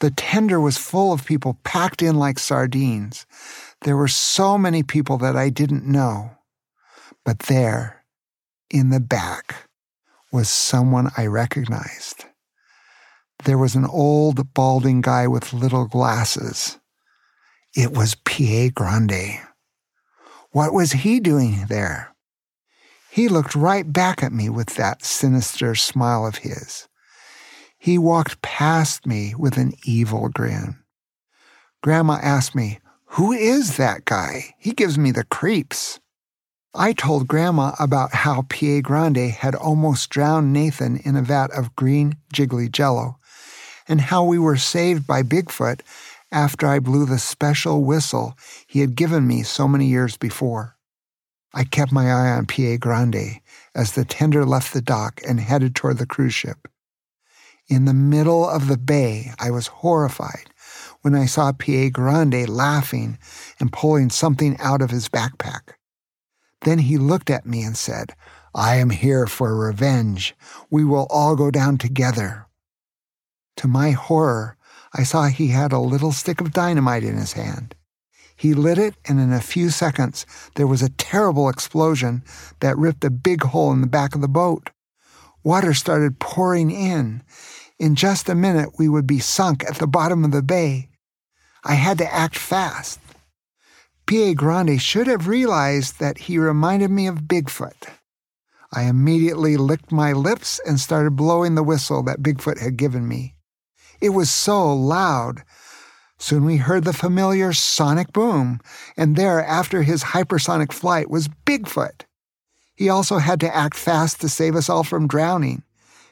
The 0.00 0.10
tender 0.10 0.60
was 0.60 0.76
full 0.76 1.12
of 1.12 1.24
people 1.24 1.60
packed 1.62 2.02
in 2.02 2.16
like 2.16 2.40
sardines. 2.40 3.24
There 3.82 3.96
were 3.96 4.08
so 4.08 4.58
many 4.58 4.82
people 4.82 5.16
that 5.18 5.36
I 5.36 5.48
didn't 5.48 5.86
know. 5.86 6.32
But 7.24 7.40
there, 7.40 8.04
in 8.68 8.90
the 8.90 9.00
back, 9.00 9.68
was 10.32 10.48
someone 10.48 11.12
I 11.16 11.26
recognized. 11.26 12.24
There 13.44 13.58
was 13.58 13.76
an 13.76 13.86
old, 13.86 14.54
balding 14.54 15.02
guy 15.02 15.28
with 15.28 15.52
little 15.52 15.86
glasses. 15.86 16.78
It 17.76 17.92
was 17.92 18.16
Pie 18.16 18.72
Grande. 18.74 19.38
What 20.50 20.72
was 20.72 20.92
he 20.92 21.20
doing 21.20 21.66
there? 21.68 22.14
He 23.10 23.28
looked 23.28 23.54
right 23.54 23.90
back 23.90 24.22
at 24.22 24.32
me 24.32 24.48
with 24.48 24.76
that 24.76 25.04
sinister 25.04 25.74
smile 25.74 26.26
of 26.26 26.38
his. 26.38 26.88
He 27.78 27.98
walked 27.98 28.42
past 28.42 29.06
me 29.06 29.34
with 29.36 29.56
an 29.56 29.74
evil 29.84 30.28
grin. 30.28 30.76
Grandma 31.82 32.18
asked 32.22 32.54
me, 32.54 32.80
Who 33.12 33.32
is 33.32 33.76
that 33.76 34.04
guy? 34.04 34.54
He 34.58 34.72
gives 34.72 34.98
me 34.98 35.10
the 35.10 35.24
creeps. 35.24 36.00
I 36.74 36.92
told 36.92 37.28
Grandma 37.28 37.72
about 37.78 38.14
how 38.14 38.42
Pie 38.42 38.80
Grande 38.80 39.30
had 39.30 39.54
almost 39.54 40.10
drowned 40.10 40.52
Nathan 40.52 40.98
in 40.98 41.16
a 41.16 41.22
vat 41.22 41.50
of 41.50 41.76
green 41.76 42.16
jiggly 42.32 42.70
jello, 42.70 43.18
and 43.86 44.00
how 44.00 44.24
we 44.24 44.38
were 44.38 44.56
saved 44.56 45.06
by 45.06 45.22
Bigfoot 45.22 45.80
after 46.30 46.66
I 46.66 46.78
blew 46.78 47.06
the 47.06 47.18
special 47.18 47.84
whistle 47.84 48.34
he 48.66 48.80
had 48.80 48.94
given 48.94 49.26
me 49.26 49.42
so 49.42 49.66
many 49.66 49.86
years 49.86 50.16
before. 50.16 50.76
I 51.54 51.64
kept 51.64 51.92
my 51.92 52.12
eye 52.12 52.30
on 52.30 52.46
Pie 52.46 52.76
Grande 52.76 53.40
as 53.74 53.92
the 53.92 54.04
tender 54.04 54.44
left 54.44 54.72
the 54.72 54.82
dock 54.82 55.20
and 55.26 55.40
headed 55.40 55.74
toward 55.74 55.98
the 55.98 56.06
cruise 56.06 56.34
ship. 56.34 56.68
In 57.68 57.84
the 57.84 57.94
middle 57.94 58.48
of 58.48 58.68
the 58.68 58.78
bay, 58.78 59.32
I 59.38 59.50
was 59.50 59.66
horrified 59.66 60.50
when 61.02 61.14
I 61.14 61.26
saw 61.26 61.52
Pie 61.52 61.88
Grande 61.88 62.48
laughing 62.48 63.18
and 63.58 63.72
pulling 63.72 64.10
something 64.10 64.58
out 64.58 64.82
of 64.82 64.90
his 64.90 65.08
backpack. 65.08 65.74
Then 66.62 66.78
he 66.78 66.98
looked 66.98 67.30
at 67.30 67.46
me 67.46 67.62
and 67.62 67.76
said, 67.76 68.14
I 68.54 68.76
am 68.76 68.90
here 68.90 69.26
for 69.26 69.56
revenge. 69.56 70.34
We 70.70 70.84
will 70.84 71.06
all 71.10 71.36
go 71.36 71.50
down 71.50 71.78
together. 71.78 72.46
To 73.56 73.68
my 73.68 73.92
horror, 73.92 74.56
I 74.94 75.02
saw 75.02 75.26
he 75.26 75.48
had 75.48 75.72
a 75.72 75.78
little 75.78 76.12
stick 76.12 76.40
of 76.40 76.52
dynamite 76.52 77.04
in 77.04 77.16
his 77.16 77.32
hand. 77.32 77.74
He 78.36 78.54
lit 78.54 78.78
it, 78.78 78.94
and 79.04 79.18
in 79.18 79.32
a 79.32 79.40
few 79.40 79.70
seconds, 79.70 80.24
there 80.54 80.66
was 80.66 80.80
a 80.80 80.90
terrible 80.90 81.48
explosion 81.48 82.22
that 82.60 82.78
ripped 82.78 83.04
a 83.04 83.10
big 83.10 83.42
hole 83.42 83.72
in 83.72 83.80
the 83.80 83.88
back 83.88 84.14
of 84.14 84.20
the 84.20 84.28
boat. 84.28 84.70
Water 85.42 85.74
started 85.74 86.20
pouring 86.20 86.70
in. 86.70 87.22
In 87.78 87.94
just 87.94 88.28
a 88.28 88.34
minute, 88.34 88.70
we 88.78 88.88
would 88.88 89.06
be 89.06 89.18
sunk 89.18 89.64
at 89.64 89.76
the 89.76 89.86
bottom 89.86 90.24
of 90.24 90.30
the 90.30 90.42
bay. 90.42 90.88
I 91.64 91.74
had 91.74 91.98
to 91.98 92.14
act 92.14 92.38
fast. 92.38 93.00
Pie 94.06 94.34
Grande 94.34 94.80
should 94.80 95.06
have 95.06 95.28
realized 95.28 95.98
that 95.98 96.18
he 96.18 96.38
reminded 96.38 96.90
me 96.90 97.06
of 97.06 97.22
Bigfoot. 97.22 97.88
I 98.72 98.84
immediately 98.84 99.56
licked 99.56 99.90
my 99.90 100.12
lips 100.12 100.60
and 100.66 100.78
started 100.78 101.16
blowing 101.16 101.54
the 101.54 101.62
whistle 101.62 102.02
that 102.04 102.22
Bigfoot 102.22 102.60
had 102.60 102.76
given 102.76 103.08
me. 103.08 103.34
It 104.00 104.10
was 104.10 104.30
so 104.30 104.74
loud. 104.74 105.42
Soon 106.18 106.44
we 106.44 106.56
heard 106.56 106.84
the 106.84 106.92
familiar 106.92 107.52
sonic 107.52 108.12
boom, 108.12 108.60
and 108.96 109.16
there, 109.16 109.44
after 109.44 109.82
his 109.82 110.02
hypersonic 110.02 110.72
flight, 110.72 111.10
was 111.10 111.28
Bigfoot. 111.28 112.04
He 112.74 112.88
also 112.88 113.18
had 113.18 113.40
to 113.40 113.54
act 113.54 113.76
fast 113.76 114.20
to 114.20 114.28
save 114.28 114.54
us 114.54 114.68
all 114.68 114.84
from 114.84 115.08
drowning. 115.08 115.62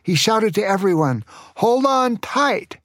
He 0.02 0.14
shouted 0.14 0.54
to 0.54 0.66
everyone, 0.66 1.24
Hold 1.56 1.86
on 1.86 2.16
tight! 2.18 2.78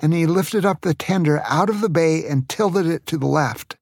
And 0.00 0.12
he 0.12 0.26
lifted 0.26 0.64
up 0.64 0.82
the 0.82 0.94
tender 0.94 1.42
out 1.44 1.70
of 1.70 1.80
the 1.80 1.88
bay 1.88 2.26
and 2.26 2.48
tilted 2.48 2.86
it 2.86 3.06
to 3.06 3.18
the 3.18 3.26
left. 3.26 3.76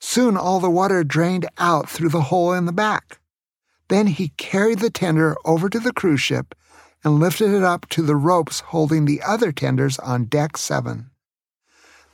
Soon 0.00 0.36
all 0.36 0.58
the 0.58 0.70
water 0.70 1.04
drained 1.04 1.46
out 1.58 1.88
through 1.88 2.08
the 2.08 2.22
hole 2.22 2.52
in 2.52 2.64
the 2.64 2.72
back. 2.72 3.18
Then 3.88 4.08
he 4.08 4.28
carried 4.36 4.80
the 4.80 4.90
tender 4.90 5.36
over 5.44 5.68
to 5.68 5.78
the 5.78 5.92
cruise 5.92 6.20
ship 6.20 6.54
and 7.04 7.18
lifted 7.18 7.50
it 7.50 7.62
up 7.62 7.88
to 7.90 8.02
the 8.02 8.16
ropes 8.16 8.60
holding 8.60 9.04
the 9.04 9.22
other 9.22 9.52
tenders 9.52 9.98
on 9.98 10.24
deck 10.24 10.56
seven. 10.56 11.10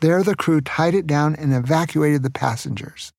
There 0.00 0.22
the 0.22 0.36
crew 0.36 0.60
tied 0.60 0.94
it 0.94 1.06
down 1.06 1.34
and 1.34 1.52
evacuated 1.52 2.22
the 2.22 2.30
passengers. 2.30 3.12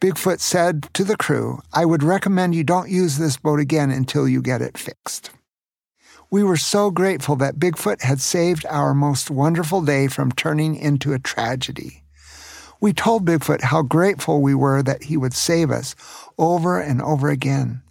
Bigfoot 0.00 0.40
said 0.40 0.88
to 0.92 1.04
the 1.04 1.16
crew, 1.16 1.60
I 1.72 1.84
would 1.84 2.02
recommend 2.02 2.54
you 2.54 2.64
don't 2.64 2.90
use 2.90 3.16
this 3.16 3.38
boat 3.38 3.60
again 3.60 3.90
until 3.90 4.28
you 4.28 4.42
get 4.42 4.60
it 4.60 4.76
fixed. 4.76 5.30
We 6.30 6.42
were 6.42 6.56
so 6.56 6.90
grateful 6.90 7.36
that 7.36 7.58
Bigfoot 7.58 8.02
had 8.02 8.20
saved 8.20 8.66
our 8.66 8.92
most 8.92 9.30
wonderful 9.30 9.80
day 9.80 10.08
from 10.08 10.32
turning 10.32 10.74
into 10.74 11.12
a 11.12 11.18
tragedy. 11.18 12.02
We 12.80 12.92
told 12.92 13.24
Bigfoot 13.24 13.62
how 13.62 13.82
grateful 13.82 14.42
we 14.42 14.54
were 14.54 14.82
that 14.82 15.04
he 15.04 15.16
would 15.16 15.32
save 15.32 15.70
us 15.70 15.94
over 16.36 16.78
and 16.78 17.00
over 17.00 17.30
again. 17.30 17.82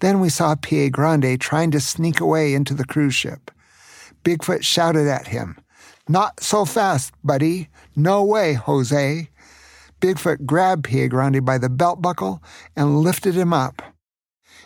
Then 0.00 0.20
we 0.20 0.28
saw 0.28 0.54
Pie 0.56 0.88
Grande 0.88 1.40
trying 1.40 1.70
to 1.72 1.80
sneak 1.80 2.20
away 2.20 2.54
into 2.54 2.74
the 2.74 2.84
cruise 2.84 3.14
ship. 3.14 3.50
Bigfoot 4.24 4.62
shouted 4.62 5.06
at 5.06 5.28
him, 5.28 5.56
Not 6.08 6.40
so 6.40 6.64
fast, 6.64 7.12
buddy. 7.22 7.68
No 7.94 8.24
way, 8.24 8.54
Jose. 8.54 9.28
Bigfoot 10.00 10.44
grabbed 10.44 10.84
Pie 10.90 11.06
Grande 11.06 11.44
by 11.44 11.58
the 11.58 11.68
belt 11.68 12.02
buckle 12.02 12.42
and 12.76 13.00
lifted 13.00 13.34
him 13.34 13.52
up. 13.52 13.82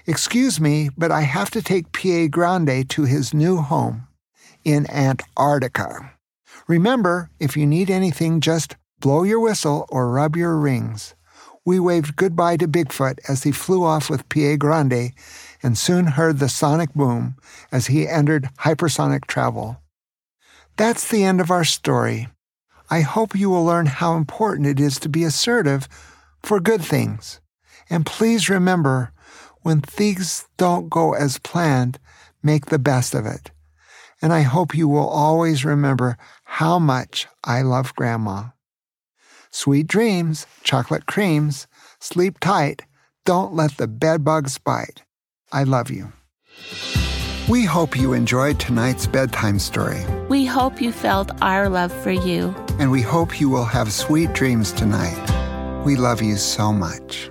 Excuse 0.07 0.59
me, 0.59 0.91
but 0.97 1.13
I 1.13 1.21
have 1.21 1.51
to 1.51 1.63
take 1.63 1.93
Pie 1.93 2.29
Grande 2.29 2.89
to 2.91 3.03
his 3.05 3.35
new 3.35 3.59
home 3.59 4.09
in 4.65 4.91
Antarctica. 4.91 6.13
Remember, 6.67 7.31
if 7.39 7.57
you 7.57 7.67
need 7.67 7.91
anything, 7.91 8.41
just 8.41 8.77
blow 9.01 9.23
your 9.23 9.41
whistle 9.41 9.87
or 9.91 10.11
rub 10.11 10.37
your 10.37 10.57
rings. 10.57 11.15
We 11.69 11.79
waved 11.79 12.17
goodbye 12.17 12.57
to 12.57 12.67
Bigfoot 12.67 13.19
as 13.29 13.43
he 13.43 13.53
flew 13.53 13.85
off 13.85 14.09
with 14.09 14.31
Pie 14.31 14.57
Grande 14.57 15.13
and 15.63 15.77
soon 15.77 16.07
heard 16.07 16.39
the 16.39 16.49
sonic 16.49 16.95
boom 16.95 17.37
as 17.71 17.89
he 17.89 18.09
entered 18.09 18.49
hypersonic 18.61 19.27
travel. 19.27 19.77
That's 20.79 21.07
the 21.07 21.25
end 21.25 21.43
of 21.43 21.51
our 21.51 21.65
story. 21.65 22.29
I 22.89 23.03
hope 23.03 23.35
you 23.35 23.51
will 23.51 23.67
learn 23.67 23.85
how 23.85 24.17
important 24.17 24.67
it 24.67 24.81
is 24.81 24.99
to 25.01 25.11
be 25.11 25.25
assertive 25.25 25.91
for 26.43 26.59
good 26.59 26.81
things. 26.81 27.39
And 27.91 28.07
please 28.07 28.49
remember, 28.49 29.13
when 29.61 29.83
things 29.83 30.49
don't 30.57 30.89
go 30.89 31.13
as 31.13 31.37
planned, 31.37 31.99
make 32.43 32.67
the 32.67 32.79
best 32.79 33.15
of 33.15 33.27
it. 33.27 33.51
And 34.23 34.33
I 34.33 34.41
hope 34.41 34.75
you 34.75 34.89
will 34.89 35.07
always 35.07 35.67
remember 35.67 36.17
how 36.45 36.79
much 36.79 37.27
I 37.45 37.61
love 37.61 37.95
Grandma. 37.95 38.53
Sweet 39.51 39.87
dreams, 39.87 40.47
chocolate 40.63 41.07
creams, 41.07 41.67
sleep 42.01 42.39
tight, 42.41 42.83
don't 43.25 43.55
let 43.55 43.77
the 43.77 43.87
bedbugs 43.89 44.59
bite. 44.59 45.03
I 45.53 45.65
love 45.65 45.91
you. 45.91 46.13
We 47.49 47.65
hope 47.65 47.97
you 47.97 48.13
enjoyed 48.13 48.61
tonight's 48.61 49.07
bedtime 49.07 49.59
story, 49.59 50.05
We 50.29 50.45
hope 50.45 50.83
you 50.83 50.93
felt 50.93 51.31
our 51.43 51.69
love 51.69 51.93
for 52.03 52.11
you. 52.13 52.55
and 52.79 52.91
we 52.91 53.01
hope 53.03 53.41
you 53.41 53.49
will 53.49 53.65
have 53.65 53.93
sweet 53.93 54.33
dreams 54.35 54.71
tonight. 54.73 55.19
We 55.85 55.97
love 55.97 56.21
you 56.23 56.37
so 56.37 56.73
much. 56.73 57.31